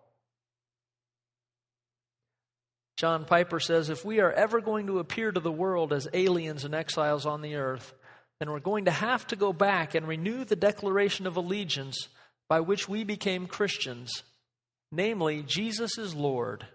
John 2.96 3.26
Piper 3.26 3.60
says 3.60 3.90
if 3.90 4.06
we 4.06 4.22
are 4.22 4.32
ever 4.32 4.62
going 4.62 4.88
to 4.88 5.00
appear 5.00 5.34
to 5.34 5.42
the 5.42 5.52
world 5.52 5.92
as 5.92 6.08
aliens 6.14 6.64
and 6.64 6.74
exiles 6.74 7.26
on 7.26 7.42
the 7.42 7.56
earth, 7.56 7.94
then 8.40 8.52
we're 8.52 8.60
going 8.60 8.86
to 8.86 8.92
have 8.92 9.26
to 9.28 9.36
go 9.36 9.54
back 9.54 9.96
and 9.96 10.08
renew 10.08 10.44
the 10.44 10.56
declaration 10.56 11.28
of 11.28 11.38
allegiance 11.38 12.10
by 12.48 12.60
which 12.60 12.88
we 12.88 13.04
became 13.04 13.48
Christians, 13.48 14.24
namely, 14.92 15.44
Jesus 15.44 15.98
is 15.98 16.14
Lord 16.14 16.66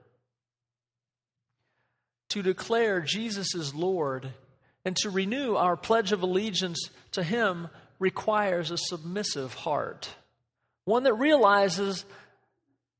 to 2.30 2.42
declare 2.42 3.00
Jesus 3.00 3.54
is 3.54 3.74
Lord 3.74 4.32
and 4.84 4.96
to 4.96 5.10
renew 5.10 5.56
our 5.56 5.76
pledge 5.76 6.12
of 6.12 6.22
allegiance 6.22 6.90
to 7.12 7.22
Him 7.22 7.68
requires 7.98 8.70
a 8.70 8.78
submissive 8.78 9.52
heart. 9.52 10.08
One 10.84 11.02
that 11.02 11.14
realizes 11.14 12.04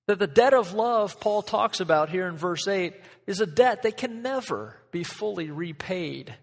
that 0.07 0.19
the 0.19 0.27
debt 0.27 0.53
of 0.53 0.75
love 0.75 1.21
Paul 1.21 1.43
talks 1.43 1.81
about 1.81 2.11
here 2.11 2.27
in 2.27 2.37
verse 2.37 2.69
8 2.69 2.95
is 3.27 3.41
a 3.41 3.47
debt 3.47 3.83
that 3.83 3.97
can 3.97 4.21
never 4.21 4.77
be 4.91 5.05
fully 5.05 5.51
repaid. 5.51 6.35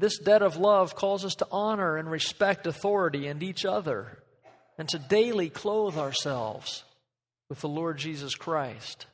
This 0.00 0.18
debt 0.18 0.40
of 0.40 0.56
love 0.56 0.94
calls 0.94 1.26
us 1.26 1.34
to 1.36 1.46
honor 1.52 1.98
and 1.98 2.10
respect 2.10 2.66
authority 2.66 3.26
and 3.26 3.42
each 3.42 3.66
other 3.66 4.16
and 4.78 4.88
to 4.88 4.98
daily 4.98 5.50
clothe 5.50 5.98
ourselves 5.98 6.84
with 7.50 7.60
the 7.60 7.68
Lord 7.68 7.98
Jesus 7.98 8.34
Christ. 8.34 9.04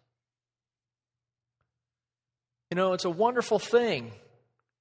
You 2.71 2.77
know, 2.77 2.93
it's 2.93 3.05
a 3.05 3.11
wonderful 3.11 3.59
thing 3.59 4.13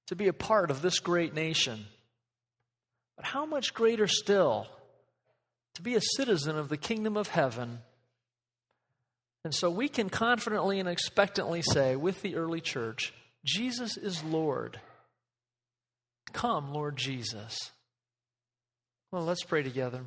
to 0.06 0.14
be 0.14 0.28
a 0.28 0.32
part 0.32 0.70
of 0.70 0.80
this 0.80 1.00
great 1.00 1.34
nation. 1.34 1.86
But 3.16 3.26
how 3.26 3.44
much 3.44 3.74
greater 3.74 4.06
still 4.06 4.68
to 5.74 5.82
be 5.82 5.96
a 5.96 6.00
citizen 6.00 6.56
of 6.56 6.68
the 6.68 6.76
kingdom 6.76 7.16
of 7.16 7.26
heaven? 7.26 7.80
And 9.44 9.52
so 9.52 9.70
we 9.70 9.88
can 9.88 10.08
confidently 10.08 10.78
and 10.78 10.88
expectantly 10.88 11.62
say 11.62 11.96
with 11.96 12.22
the 12.22 12.36
early 12.36 12.60
church, 12.60 13.12
Jesus 13.44 13.96
is 13.96 14.22
Lord. 14.22 14.78
Come, 16.36 16.74
Lord 16.74 16.98
Jesus. 16.98 17.56
Well, 19.10 19.24
let's 19.24 19.42
pray 19.42 19.62
together. 19.62 20.04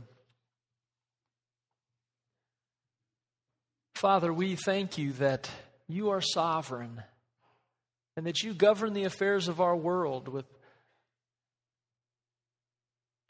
Father, 3.96 4.32
we 4.32 4.54
thank 4.54 5.00
you 5.00 5.14
that 5.14 5.50
you 5.88 6.12
are 6.12 6.22
sovereign 6.22 7.02
and 8.16 8.28
that 8.28 8.44
you 8.44 8.54
govern 8.54 8.94
the 8.94 9.06
affairs 9.06 9.48
of 9.48 9.60
our 9.60 9.76
world 9.76 10.28
with 10.28 10.46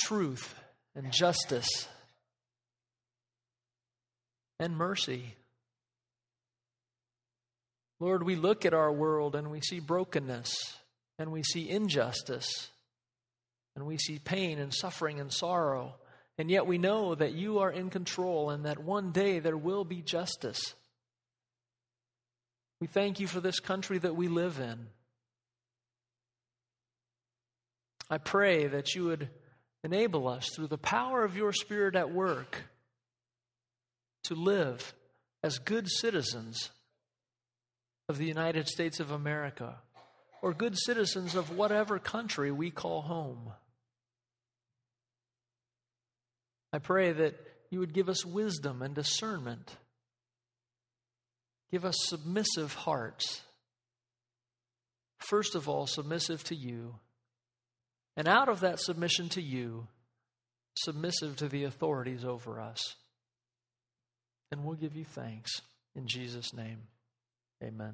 truth 0.01 0.53
and 0.93 1.09
justice 1.09 1.87
and 4.59 4.75
mercy. 4.75 5.35
Lord, 8.01 8.23
we 8.23 8.35
look 8.35 8.65
at 8.65 8.73
our 8.73 8.91
world 8.91 9.37
and 9.37 9.49
we 9.49 9.61
see 9.61 9.79
brokenness 9.79 10.53
and 11.17 11.31
we 11.31 11.43
see 11.43 11.69
injustice 11.69 12.71
and 13.79 13.87
we 13.87 13.97
see 13.97 14.19
pain 14.19 14.59
and 14.59 14.73
suffering 14.73 15.21
and 15.21 15.31
sorrow. 15.31 15.95
And 16.37 16.51
yet 16.51 16.67
we 16.67 16.77
know 16.77 17.15
that 17.15 17.33
you 17.33 17.59
are 17.59 17.71
in 17.71 17.89
control 17.89 18.49
and 18.49 18.65
that 18.65 18.77
one 18.77 19.11
day 19.11 19.39
there 19.39 19.57
will 19.57 19.85
be 19.85 20.01
justice. 20.01 20.75
We 22.81 22.87
thank 22.87 23.19
you 23.19 23.27
for 23.27 23.39
this 23.39 23.59
country 23.59 23.97
that 23.97 24.15
we 24.15 24.27
live 24.27 24.59
in. 24.59 24.87
I 28.09 28.17
pray 28.17 28.67
that 28.67 28.95
you 28.95 29.05
would 29.05 29.29
enable 29.83 30.27
us 30.27 30.49
through 30.49 30.67
the 30.67 30.77
power 30.77 31.23
of 31.23 31.37
your 31.37 31.53
Spirit 31.53 31.95
at 31.95 32.11
work 32.11 32.63
to 34.25 34.35
live 34.35 34.93
as 35.41 35.57
good 35.57 35.87
citizens 35.89 36.69
of 38.09 38.17
the 38.17 38.25
United 38.25 38.67
States 38.67 38.99
of 38.99 39.11
America 39.11 39.75
or 40.41 40.53
good 40.53 40.77
citizens 40.77 41.35
of 41.35 41.55
whatever 41.55 41.99
country 41.99 42.51
we 42.51 42.71
call 42.71 43.01
home. 43.01 43.51
I 46.71 46.79
pray 46.79 47.11
that 47.11 47.35
you 47.69 47.79
would 47.79 47.93
give 47.93 48.09
us 48.09 48.25
wisdom 48.25 48.81
and 48.81 48.93
discernment 48.95 49.75
Give 51.71 51.85
us 51.85 51.95
submissive 51.99 52.73
hearts. 52.73 53.41
First 55.19 55.55
of 55.55 55.69
all, 55.69 55.85
submissive 55.85 56.43
to 56.45 56.55
you. 56.55 56.95
And 58.17 58.27
out 58.27 58.49
of 58.49 58.61
that 58.61 58.79
submission 58.79 59.29
to 59.29 59.41
you, 59.41 59.87
submissive 60.75 61.35
to 61.37 61.47
the 61.47 61.65
authorities 61.65 62.25
over 62.25 62.59
us. 62.59 62.95
And 64.51 64.63
we'll 64.63 64.75
give 64.75 64.95
you 64.95 65.05
thanks. 65.05 65.61
In 65.95 66.07
Jesus' 66.07 66.53
name, 66.53 66.79
amen. 67.63 67.93